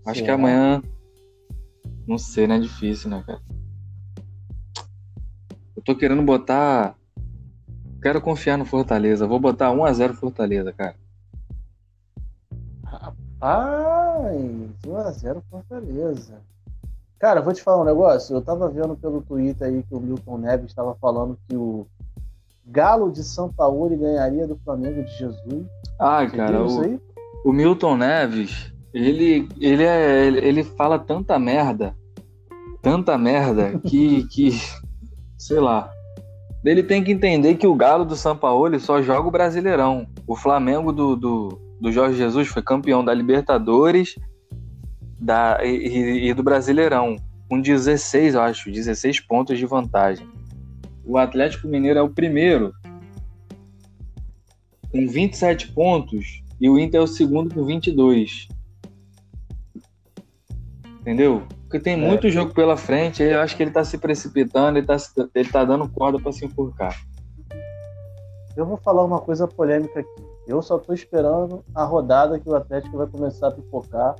Acho 0.06 0.22
que 0.22 0.30
amanhã. 0.30 0.84
Não 2.06 2.18
sei, 2.18 2.46
né? 2.46 2.58
É 2.58 2.60
difícil, 2.60 3.10
né, 3.10 3.24
cara? 3.26 3.40
Eu 5.74 5.82
tô 5.82 5.96
querendo 5.96 6.24
botar. 6.24 6.94
Quero 8.02 8.20
confiar 8.20 8.58
no 8.58 8.66
Fortaleza. 8.66 9.26
Vou 9.26 9.40
botar 9.40 9.70
1x0 9.70 10.14
Fortaleza, 10.14 10.74
cara. 10.74 10.96
Rapaz, 12.84 14.36
1x0 14.86 15.42
Fortaleza. 15.50 16.42
Cara, 17.18 17.40
vou 17.40 17.54
te 17.54 17.64
falar 17.64 17.82
um 17.82 17.86
negócio. 17.86 18.36
Eu 18.36 18.42
tava 18.42 18.68
vendo 18.68 18.98
pelo 18.98 19.22
Twitter 19.22 19.70
aí 19.70 19.84
que 19.84 19.96
o 19.96 20.02
Milton 20.02 20.38
Neves 20.38 20.66
estava 20.66 20.94
falando 20.96 21.40
que 21.48 21.56
o 21.56 21.88
Galo 22.65 23.12
de 23.12 23.24
São 23.24 23.52
Paulo 23.52 23.95
ganharia 23.97 24.47
do 24.47 24.58
Flamengo 24.63 25.04
de 25.04 25.12
Jesus. 25.17 25.65
Ai, 26.00 26.30
Você 26.30 26.38
cara, 26.38 26.63
o, 26.63 27.02
o 27.45 27.54
Milton 27.54 27.97
Neves, 27.97 28.74
ele, 28.93 29.47
ele, 29.60 29.84
é, 29.84 30.28
ele, 30.28 30.63
fala 30.63 31.00
tanta 31.00 31.38
merda, 31.39 31.95
tanta 32.82 33.17
merda, 33.17 33.80
que, 33.80 34.28
que, 34.32 34.52
sei 35.38 35.60
lá. 35.60 35.91
Ele 36.63 36.84
tem 36.84 37.04
que 37.04 37.12
entender 37.12 37.56
que 37.56 37.65
o 37.65 37.76
Galo 37.76 38.06
do 38.06 38.15
São 38.15 38.38
Paulo 38.38 38.80
só 38.80 39.02
joga 39.02 39.28
o 39.28 39.32
Brasileirão. 39.32 40.08
O 40.28 40.36
Flamengo 40.36 40.91
do, 40.91 41.15
do, 41.15 41.60
do 41.80 41.91
Jorge 41.91 42.17
Jesus 42.17 42.47
foi 42.47 42.62
campeão 42.62 43.04
da 43.04 43.13
Libertadores 43.13 44.15
da, 45.19 45.60
e, 45.63 46.30
e 46.30 46.34
do 46.34 46.43
Brasileirão, 46.43 47.15
com 47.50 47.60
16, 47.60 48.36
eu 48.36 48.41
acho, 48.41 48.71
16 48.71 49.19
pontos 49.21 49.58
de 49.58 49.65
vantagem. 49.65 50.28
O 51.12 51.17
Atlético 51.17 51.67
Mineiro 51.67 52.00
é 52.00 52.02
o 52.02 52.10
primeiro, 52.10 52.71
com 54.89 55.06
27 55.06 55.74
pontos, 55.74 56.41
e 56.58 56.69
o 56.69 56.80
Inter 56.80 57.02
é 57.02 57.04
o 57.04 57.08
segundo 57.08 57.54
com 57.54 57.65
22. 57.65 58.47
Entendeu? 61.02 61.43
Porque 61.63 61.82
tem 61.82 61.95
É. 61.95 61.97
muito 61.97 62.30
jogo 62.30 62.54
pela 62.54 62.78
frente, 62.78 63.21
eu 63.21 63.41
acho 63.41 63.58
que 63.58 63.63
ele 63.63 63.71
tá 63.71 63.84
se 63.84 63.97
precipitando, 63.97 64.78
ele 64.78 64.88
tá, 64.88 64.95
ele 65.36 65.50
tá 65.50 65.65
dando 65.65 65.89
corda 65.89 66.17
pra 66.17 66.32
se 66.32 66.45
enforcar. 66.45 66.95
Eu 68.56 68.65
vou 68.65 68.78
falar 68.78 69.04
uma 69.04 69.19
coisa 69.19 69.45
polêmica 69.45 70.00
aqui. 70.00 70.24
Eu 70.47 70.62
só 70.62 70.80
tô 70.80 70.93
esperando 70.93 71.62
a 71.76 71.84
rodada 71.84 72.39
que 72.39 72.47
o 72.47 72.56
Atlético 72.56 72.97
vai 72.97 73.08
começar 73.08 73.50
a 73.50 73.52
pipocar, 73.52 74.15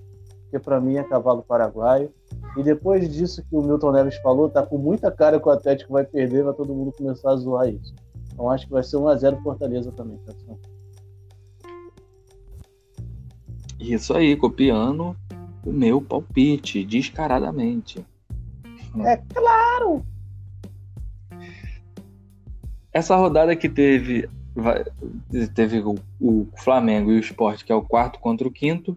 que 0.50 0.60
pra 0.60 0.82
mim 0.82 0.98
é 0.98 1.04
cavalo 1.06 1.42
paraguaio. 1.42 2.12
E 2.58 2.64
depois 2.64 3.12
disso 3.12 3.42
que 3.44 3.56
o 3.56 3.62
Milton 3.62 3.92
Neves 3.94 4.18
falou, 4.18 4.50
tá 4.50 4.66
com 4.66 4.78
muita 4.78 5.10
cara 5.10 5.40
que 5.40 5.48
o 5.48 5.52
Atlético 5.52 5.94
vai 5.94 6.04
perder, 6.04 6.44
vai 6.44 6.54
todo 6.54 6.74
mundo 6.74 6.92
começar 6.92 7.32
a 7.32 7.36
zoar 7.38 7.70
isso. 7.70 7.94
Então 8.34 8.50
acho 8.50 8.66
que 8.66 8.74
vai 8.74 8.84
ser 8.84 8.98
1x0 8.98 9.42
Fortaleza 9.42 9.92
também, 9.92 10.18
tá? 10.26 10.34
Isso 13.80 14.14
aí, 14.16 14.36
copiando 14.36 15.16
o 15.66 15.72
meu 15.72 16.02
palpite, 16.02 16.84
descaradamente. 16.84 18.06
É 19.06 19.18
claro! 19.18 20.06
Essa 22.94 23.16
rodada 23.16 23.56
que 23.56 23.70
teve, 23.70 24.30
teve 25.56 25.80
o, 25.80 25.96
o 26.20 26.48
Flamengo 26.58 27.12
e 27.12 27.18
o 27.18 27.20
Sport, 27.20 27.64
que 27.64 27.72
é 27.72 27.76
o 27.76 27.82
quarto 27.82 28.20
contra 28.20 28.48
o 28.48 28.52
quinto, 28.52 28.96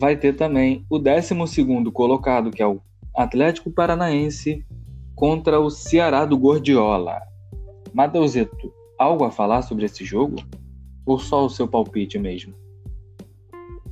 vai 0.00 0.16
ter 0.16 0.32
também 0.32 0.86
o 0.88 0.98
décimo 0.98 1.46
segundo 1.46 1.92
colocado, 1.92 2.50
que 2.50 2.62
é 2.62 2.66
o 2.66 2.80
Atlético 3.14 3.70
Paranaense, 3.70 4.64
contra 5.14 5.60
o 5.60 5.68
Ceará 5.68 6.24
do 6.24 6.38
Gordiola. 6.38 7.20
Mateusito, 7.92 8.72
algo 8.98 9.24
a 9.24 9.30
falar 9.30 9.60
sobre 9.60 9.84
esse 9.84 10.02
jogo? 10.02 10.36
Ou 11.04 11.18
só 11.18 11.44
o 11.44 11.50
seu 11.50 11.68
palpite 11.68 12.18
mesmo? 12.18 12.54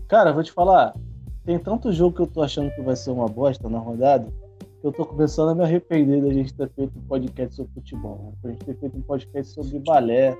Cara, 0.08 0.32
vou 0.32 0.42
te 0.42 0.50
falar, 0.50 0.94
tem 1.44 1.58
tanto 1.58 1.92
jogo 1.92 2.16
que 2.16 2.22
eu 2.22 2.26
tô 2.26 2.42
achando 2.42 2.70
que 2.74 2.80
vai 2.80 2.96
ser 2.96 3.10
uma 3.10 3.26
bosta 3.26 3.68
na 3.68 3.78
rodada, 3.78 4.32
que 4.80 4.86
eu 4.86 4.92
tô 4.92 5.04
começando 5.04 5.50
a 5.50 5.54
me 5.54 5.62
arrepender 5.62 6.22
da 6.22 6.32
gente 6.32 6.54
ter 6.54 6.70
feito 6.70 6.98
um 6.98 7.02
podcast 7.02 7.54
sobre 7.54 7.72
futebol. 7.74 8.18
Né? 8.24 8.32
Pra 8.40 8.50
gente 8.52 8.64
ter 8.64 8.76
feito 8.76 8.96
um 8.96 9.02
podcast 9.02 9.52
sobre 9.52 9.78
balé, 9.80 10.34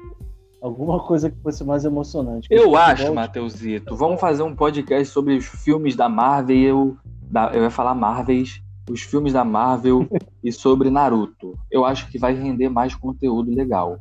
alguma 0.61 1.01
coisa 1.01 1.31
que 1.31 1.41
fosse 1.41 1.65
mais 1.65 1.85
emocionante. 1.85 2.49
Eu 2.51 2.77
acho, 2.77 3.15
Mateusito, 3.15 3.97
vamos 3.97 4.21
fazer 4.21 4.43
um 4.43 4.55
podcast 4.55 5.13
sobre 5.13 5.37
os 5.37 5.47
filmes 5.47 5.95
da 5.97 6.09
Marvel, 6.09 6.97
da, 7.23 7.53
eu 7.53 7.63
ia 7.63 7.71
falar 7.71 7.95
Marvels, 7.95 8.61
os 8.91 9.03
filmes 9.03 9.33
da 9.33 9.45
Marvel 9.45 10.07
e 10.43 10.53
sobre 10.53 10.91
Naruto. 10.91 11.59
Eu 11.71 11.85
acho 11.85 12.09
que 12.11 12.19
vai 12.19 12.35
render 12.35 12.69
mais 12.69 12.95
conteúdo 12.95 13.55
legal. 13.55 13.99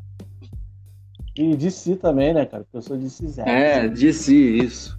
E 1.36 1.56
de 1.56 1.70
si 1.70 1.96
também, 1.96 2.34
né, 2.34 2.46
cara? 2.46 2.64
Porque 2.64 2.78
eu 2.78 2.82
sou 2.82 2.98
de 2.98 3.10
si 3.10 3.32
É, 3.42 3.88
DC, 3.88 4.34
isso. 4.34 4.98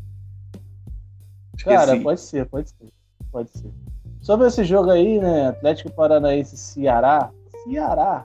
Cara, 1.65 1.97
Esqueci. 1.97 2.03
pode 2.03 2.21
ser, 2.21 2.47
pode 2.47 2.71
ser. 2.71 2.93
Pode 3.33 3.51
ser. 3.51 3.71
Sobre 4.21 4.47
esse 4.47 4.63
jogo 4.63 4.91
aí, 4.91 5.19
né? 5.19 5.49
Atlético 5.49 5.91
Paranaense 5.91 6.57
Ceará. 6.57 7.31
Ceará. 7.65 8.25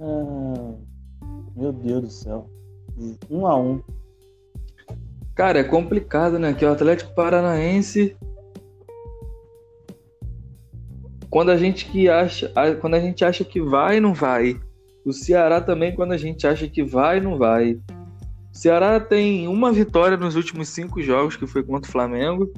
Ah, 0.00 0.74
meu 1.56 1.72
Deus 1.72 2.02
do 2.02 2.10
céu. 2.10 2.50
Um 3.30 3.46
a 3.46 3.58
um. 3.58 3.82
Cara, 5.34 5.58
é 5.58 5.64
complicado, 5.64 6.38
né? 6.38 6.52
Que 6.52 6.64
o 6.64 6.70
Atlético 6.70 7.14
Paranaense. 7.14 8.16
Quando 11.30 11.50
a 11.50 11.56
gente 11.56 11.86
que 11.86 12.08
acha, 12.08 12.52
quando 12.80 12.94
a 12.94 13.00
gente 13.00 13.24
acha 13.24 13.44
que 13.44 13.60
vai, 13.60 14.00
não 14.00 14.14
vai. 14.14 14.60
O 15.04 15.12
Ceará 15.12 15.60
também, 15.60 15.94
quando 15.94 16.12
a 16.12 16.16
gente 16.16 16.46
acha 16.46 16.68
que 16.68 16.82
vai, 16.82 17.20
não 17.20 17.36
vai. 17.36 17.80
O 18.52 18.56
Ceará 18.56 18.98
tem 18.98 19.46
uma 19.46 19.72
vitória 19.72 20.16
nos 20.16 20.34
últimos 20.36 20.68
cinco 20.68 21.02
jogos, 21.02 21.36
que 21.36 21.46
foi 21.46 21.62
contra 21.62 21.88
o 21.88 21.92
Flamengo. 21.92 22.50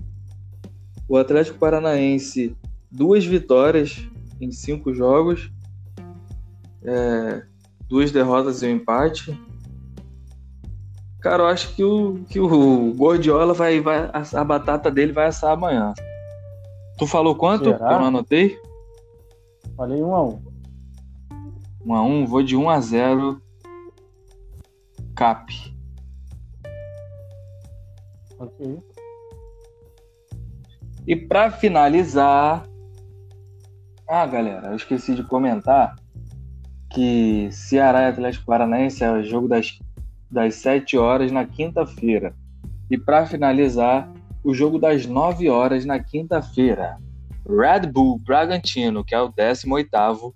O 1.08 1.16
Atlético 1.16 1.58
Paranaense, 1.58 2.54
duas 2.90 3.24
vitórias 3.24 4.06
em 4.40 4.52
cinco 4.52 4.94
jogos. 4.94 5.50
É, 6.84 7.42
duas 7.88 8.12
derrotas 8.12 8.62
e 8.62 8.66
um 8.66 8.70
empate. 8.70 9.38
Cara, 11.20 11.42
eu 11.42 11.46
acho 11.48 11.74
que 11.74 11.82
o, 11.82 12.24
que 12.28 12.38
o 12.38 12.94
Gordiola 12.94 13.52
vai, 13.52 13.80
vai. 13.80 14.10
A 14.34 14.44
batata 14.44 14.90
dele 14.90 15.12
vai 15.12 15.26
assar 15.26 15.52
amanhã. 15.52 15.92
Tu 16.96 17.06
falou 17.06 17.34
quanto? 17.34 17.70
Será? 17.70 17.92
Eu 17.92 17.98
não 17.98 18.06
anotei? 18.06 18.58
Falei 19.76 20.02
um 20.02 20.14
a 20.14 20.24
um. 20.24 20.42
1 21.84 21.94
a 21.94 22.02
1 22.02 22.26
vou 22.26 22.42
de 22.42 22.56
1 22.56 22.68
a 22.68 22.80
0 22.80 23.42
Cap. 25.14 25.52
Ok. 28.38 28.78
E 31.06 31.16
pra 31.16 31.50
finalizar. 31.50 32.68
Ah, 34.08 34.26
galera, 34.26 34.68
eu 34.68 34.76
esqueci 34.76 35.14
de 35.14 35.22
comentar 35.22 35.96
que 36.98 37.48
Ceará 37.52 38.02
e 38.02 38.06
Atlético 38.06 38.46
Paranaense 38.46 39.04
é 39.04 39.12
o 39.12 39.22
jogo 39.22 39.46
das, 39.46 39.78
das 40.28 40.56
7 40.56 40.98
horas 40.98 41.30
na 41.30 41.44
quinta-feira. 41.44 42.34
E 42.90 42.98
pra 42.98 43.24
finalizar, 43.24 44.12
o 44.42 44.52
jogo 44.52 44.80
das 44.80 45.06
9 45.06 45.48
horas 45.48 45.84
na 45.84 46.00
quinta-feira. 46.00 46.98
Red 47.48 47.86
Bull 47.92 48.18
Bragantino, 48.18 49.04
que 49.04 49.14
é 49.14 49.20
o 49.20 49.32
18º, 49.32 50.34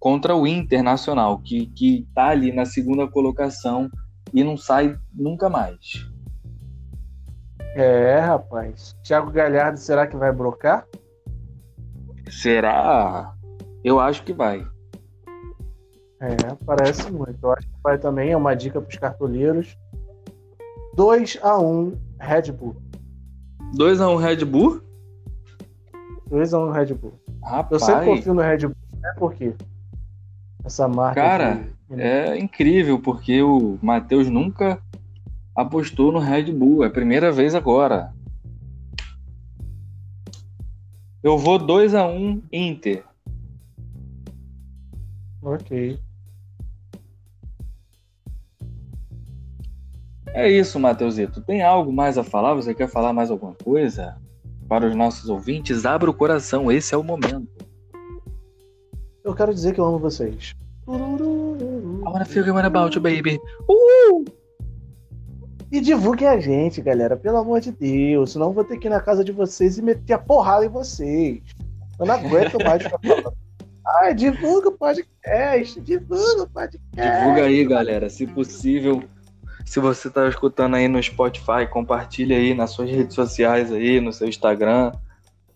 contra 0.00 0.34
o 0.34 0.48
Internacional, 0.48 1.38
que, 1.38 1.66
que 1.66 2.08
tá 2.12 2.30
ali 2.30 2.50
na 2.50 2.64
segunda 2.64 3.06
colocação 3.06 3.88
e 4.32 4.42
não 4.42 4.56
sai 4.56 4.98
nunca 5.14 5.48
mais. 5.48 6.10
É, 7.76 8.18
rapaz. 8.18 8.96
Thiago 9.04 9.30
Galhardo, 9.30 9.78
será 9.78 10.08
que 10.08 10.16
vai 10.16 10.32
brocar? 10.32 10.88
Será? 12.28 13.32
Eu 13.84 14.00
acho 14.00 14.24
que 14.24 14.32
vai. 14.32 14.73
É, 16.24 16.54
parece 16.64 17.10
muito. 17.10 17.36
Eu 17.42 17.52
acho 17.52 17.66
que 17.66 17.74
vai 17.82 17.98
também. 17.98 18.30
É 18.30 18.36
uma 18.36 18.54
dica 18.54 18.80
pros 18.80 18.96
cartoleiros. 18.98 19.76
2 20.96 21.38
a 21.42 21.58
1 21.58 21.92
Red 22.20 22.52
Bull. 22.52 22.76
2x1 23.76 24.16
Red 24.20 24.44
Bull? 24.44 24.80
2 26.28 26.54
a 26.54 26.58
1 26.60 26.70
Red 26.70 26.94
Bull. 26.94 27.12
Rapaz, 27.42 27.72
Eu 27.72 27.80
sempre 27.80 28.06
confio 28.06 28.34
no 28.34 28.40
Red 28.40 28.58
Bull, 28.58 28.76
né? 29.02 29.14
Por 29.18 29.34
quê? 29.34 29.54
Essa 30.64 30.86
marca. 30.88 31.20
Cara, 31.20 31.68
de- 31.90 32.00
é 32.00 32.38
incrível, 32.38 32.98
porque 33.00 33.42
o 33.42 33.78
Matheus 33.82 34.30
nunca 34.30 34.80
apostou 35.54 36.10
no 36.12 36.20
Red 36.20 36.52
Bull. 36.52 36.84
É 36.84 36.86
a 36.86 36.90
primeira 36.90 37.30
vez 37.32 37.54
agora. 37.54 38.14
Eu 41.22 41.36
vou 41.36 41.58
2 41.58 41.94
a 41.94 42.06
1 42.06 42.42
Inter. 42.52 43.04
Ok. 45.42 45.98
É 50.34 50.50
isso, 50.50 50.80
Matheusito. 50.80 51.40
Tem 51.40 51.62
algo 51.62 51.92
mais 51.92 52.18
a 52.18 52.24
falar? 52.24 52.54
Você 52.54 52.74
quer 52.74 52.88
falar 52.88 53.12
mais 53.12 53.30
alguma 53.30 53.54
coisa? 53.54 54.16
Para 54.68 54.84
os 54.84 54.94
nossos 54.96 55.30
ouvintes, 55.30 55.86
abra 55.86 56.10
o 56.10 56.14
coração, 56.14 56.72
esse 56.72 56.92
é 56.92 56.98
o 56.98 57.04
momento. 57.04 57.48
Eu 59.22 59.32
quero 59.32 59.54
dizer 59.54 59.72
que 59.72 59.80
eu 59.80 59.84
amo 59.84 60.00
vocês. 60.00 60.56
I 60.88 60.92
wanna 60.92 62.24
feel 62.24 62.44
good 62.44 62.66
about 62.66 62.96
you, 62.96 63.00
baby. 63.00 63.38
E 65.70 65.80
divulguem 65.80 66.28
a 66.28 66.40
gente, 66.40 66.82
galera, 66.82 67.16
pelo 67.16 67.38
amor 67.38 67.60
de 67.60 67.70
Deus. 67.70 68.32
Senão 68.32 68.48
eu 68.48 68.52
vou 68.52 68.64
ter 68.64 68.76
que 68.78 68.88
ir 68.88 68.90
na 68.90 69.00
casa 69.00 69.24
de 69.24 69.30
vocês 69.30 69.78
e 69.78 69.82
meter 69.82 70.14
a 70.14 70.18
porrada 70.18 70.66
em 70.66 70.68
vocês. 70.68 71.42
Eu 71.98 72.06
não 72.06 72.14
aguento 72.16 72.58
mais 72.62 72.82
ficar 72.82 72.98
falando. 72.98 73.32
Ai, 74.00 74.14
divulga 74.14 74.68
o 74.70 74.72
podcast, 74.72 75.80
divulga 75.80 76.42
o 76.42 76.48
podcast. 76.48 77.18
Divulga 77.18 77.44
aí, 77.44 77.64
galera. 77.64 78.08
Se 78.10 78.26
possível, 78.26 79.02
se 79.64 79.80
você 79.80 80.10
tá 80.10 80.28
escutando 80.28 80.74
aí 80.74 80.86
no 80.86 81.02
Spotify, 81.02 81.66
compartilha 81.70 82.36
aí 82.36 82.54
nas 82.54 82.70
suas 82.70 82.90
redes 82.90 83.14
sociais 83.14 83.72
aí, 83.72 84.00
no 84.00 84.12
seu 84.12 84.28
Instagram. 84.28 84.92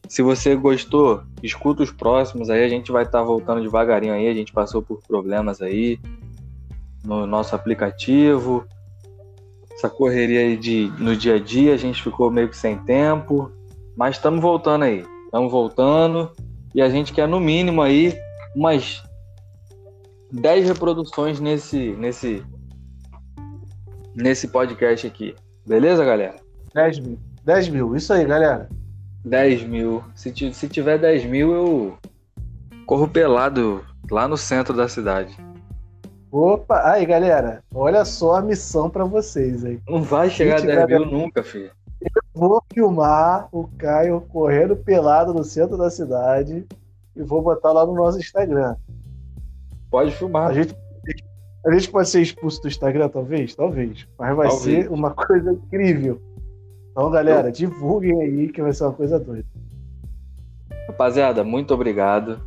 Se 0.09 0.23
você 0.23 0.57
gostou, 0.57 1.23
escuta 1.43 1.83
os 1.83 1.93
próximos 1.93 2.49
aí. 2.49 2.65
A 2.65 2.69
gente 2.69 2.91
vai 2.91 3.05
estar 3.05 3.23
voltando 3.23 3.61
devagarinho 3.61 4.15
aí. 4.15 4.27
A 4.27 4.35
gente 4.35 4.53
passou 4.53 4.81
por 4.81 5.03
problemas 5.07 5.61
aí 5.61 6.01
no 7.05 7.27
nosso 7.27 7.55
aplicativo. 7.55 8.65
Essa 9.73 9.91
correria 9.91 10.41
aí 10.41 10.57
de, 10.57 10.91
no 10.99 11.15
dia 11.15 11.37
a 11.37 11.39
dia, 11.39 11.75
a 11.75 11.77
gente 11.77 12.03
ficou 12.03 12.31
meio 12.31 12.49
que 12.49 12.57
sem 12.57 12.79
tempo. 12.79 13.53
Mas 13.95 14.17
estamos 14.17 14.41
voltando 14.41 14.85
aí. 14.85 15.05
Estamos 15.27 15.53
voltando. 15.53 16.33
E 16.75 16.81
a 16.81 16.89
gente 16.89 17.13
quer, 17.13 17.29
no 17.29 17.39
mínimo, 17.39 17.83
aí, 17.83 18.19
umas 18.57 19.03
10 20.33 20.69
reproduções 20.69 21.39
nesse, 21.39 21.91
nesse, 21.93 22.43
nesse 24.19 24.49
podcast 24.49 25.07
aqui. 25.07 25.35
Beleza, 25.67 26.05
galera? 26.05 26.37
10 26.75 26.99
mil. 27.01 27.19
10 27.45 27.69
mil, 27.69 27.97
isso 27.97 28.13
aí, 28.13 28.25
galera. 28.25 28.69
10 29.25 29.65
mil. 29.65 30.03
Se, 30.15 30.33
se 30.53 30.69
tiver 30.69 30.99
10 30.99 31.25
mil, 31.25 31.53
eu 31.53 31.99
corro 32.87 33.09
pelado 33.09 33.85
lá 34.11 34.27
no 34.29 34.37
centro 34.37 34.75
da 34.77 34.89
cidade. 34.89 35.37
Opa, 36.31 36.83
aí, 36.91 37.07
galera. 37.07 37.63
Olha 37.75 38.05
só 38.05 38.37
a 38.37 38.43
missão 38.43 38.91
pra 38.91 39.05
vocês 39.05 39.65
aí. 39.65 39.81
Não 39.89 40.03
vai 40.03 40.29
chegar 40.29 40.57
a 40.57 40.59
Se 40.59 40.67
10 40.67 40.81
tiver 40.81 40.99
mil 40.99 41.07
nunca, 41.07 41.43
filho. 41.43 41.71
Vou 42.35 42.63
filmar 42.73 43.49
o 43.51 43.67
Caio 43.79 44.21
correndo 44.29 44.77
pelado 44.77 45.33
no 45.35 45.43
centro 45.43 45.77
da 45.77 45.91
cidade 45.91 46.67
e 47.17 47.23
vou 47.23 47.43
botar 47.43 47.73
lá 47.73 47.85
no 47.85 47.95
nosso 47.95 48.19
Instagram. 48.19 48.77
Pode 49.91 50.11
A 50.11 50.13
filmar. 50.13 50.53
gente, 50.55 50.77
a 51.69 51.73
gente 51.79 51.91
pode 51.91 52.09
ser 52.09 52.23
expulso 52.23 52.63
do 52.63 52.69
Instagram, 52.69 53.09
talvez? 53.09 53.55
Talvez. 53.55 54.09
Mas 54.19 54.37
vai 54.37 54.49
Talvez. 54.49 54.85
ser 54.85 54.91
uma 54.91 55.11
coisa 55.11 55.53
incrível. 55.53 56.21
Então, 56.91 57.11
galera, 57.11 57.53
divulguem 57.53 58.21
aí 58.23 58.49
que 58.49 58.63
vai 58.63 58.73
ser 58.73 58.85
uma 58.85 58.93
coisa 58.93 59.19
doida. 59.19 59.47
Rapaziada, 60.89 61.45
muito 61.45 61.75
obrigado 61.75 62.41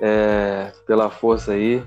é, 0.00 0.72
pela 0.86 1.10
força 1.10 1.52
aí. 1.52 1.82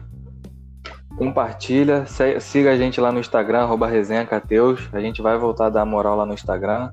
Compartilha, 1.17 2.05
siga 2.41 2.71
a 2.71 2.77
gente 2.77 2.99
lá 2.99 3.09
no 3.09 3.19
Instagram, 3.19 3.59
arroba 3.59 3.87
resenha 3.87 4.25
Cateus. 4.25 4.89
A 4.91 4.99
gente 4.99 5.21
vai 5.21 5.37
voltar 5.37 5.67
a 5.67 5.69
dar 5.69 5.85
moral 5.85 6.17
lá 6.17 6.25
no 6.25 6.33
Instagram. 6.33 6.91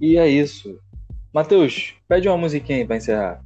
E 0.00 0.18
é 0.18 0.28
isso. 0.28 0.80
Matheus, 1.32 1.94
pede 2.08 2.28
uma 2.28 2.36
musiquinha 2.36 2.78
aí 2.78 2.84
pra 2.84 2.96
encerrar. 2.96 3.40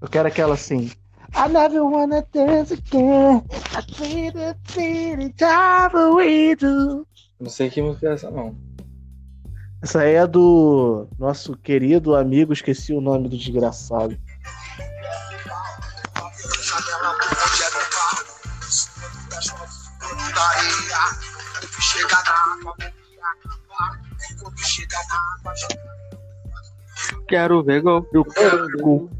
Eu 0.00 0.08
quero 0.08 0.28
aquela 0.28 0.54
assim. 0.54 0.90
I 1.38 1.48
never 1.48 1.84
wanna 1.84 2.24
dance 2.32 2.70
again. 2.70 3.44
I 3.74 3.82
see 3.92 4.30
the 4.30 4.56
city 4.68 5.34
time 5.34 6.14
we 6.14 6.54
do. 6.54 7.06
Não 7.38 7.50
sei 7.50 7.68
que 7.68 7.82
música 7.82 8.08
é 8.08 8.14
essa, 8.14 8.30
não. 8.30 8.56
Essa 9.82 10.00
aí 10.00 10.14
é 10.14 10.26
do 10.26 11.06
nosso 11.18 11.54
querido 11.54 12.16
amigo, 12.16 12.54
esqueci 12.54 12.94
o 12.94 13.02
nome 13.02 13.28
do 13.28 13.36
desgraçado. 13.36 14.16
Janela 16.62 17.12
onde 17.12 17.62
é 17.62 17.66
do 28.78 29.10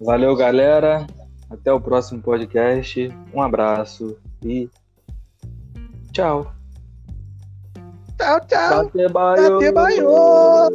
Valeu, 0.00 0.36
galera. 0.36 1.06
Até 1.50 1.72
o 1.72 1.80
próximo 1.80 2.20
podcast. 2.20 3.08
Um 3.32 3.40
abraço 3.40 4.18
e 4.42 4.68
tchau. 6.12 6.52
Tchau, 8.18 8.40
tchau. 8.46 8.84
Bate 8.84 9.08
baiô. 9.08 9.58
Bate 9.58 9.72
baiô. 9.72 10.66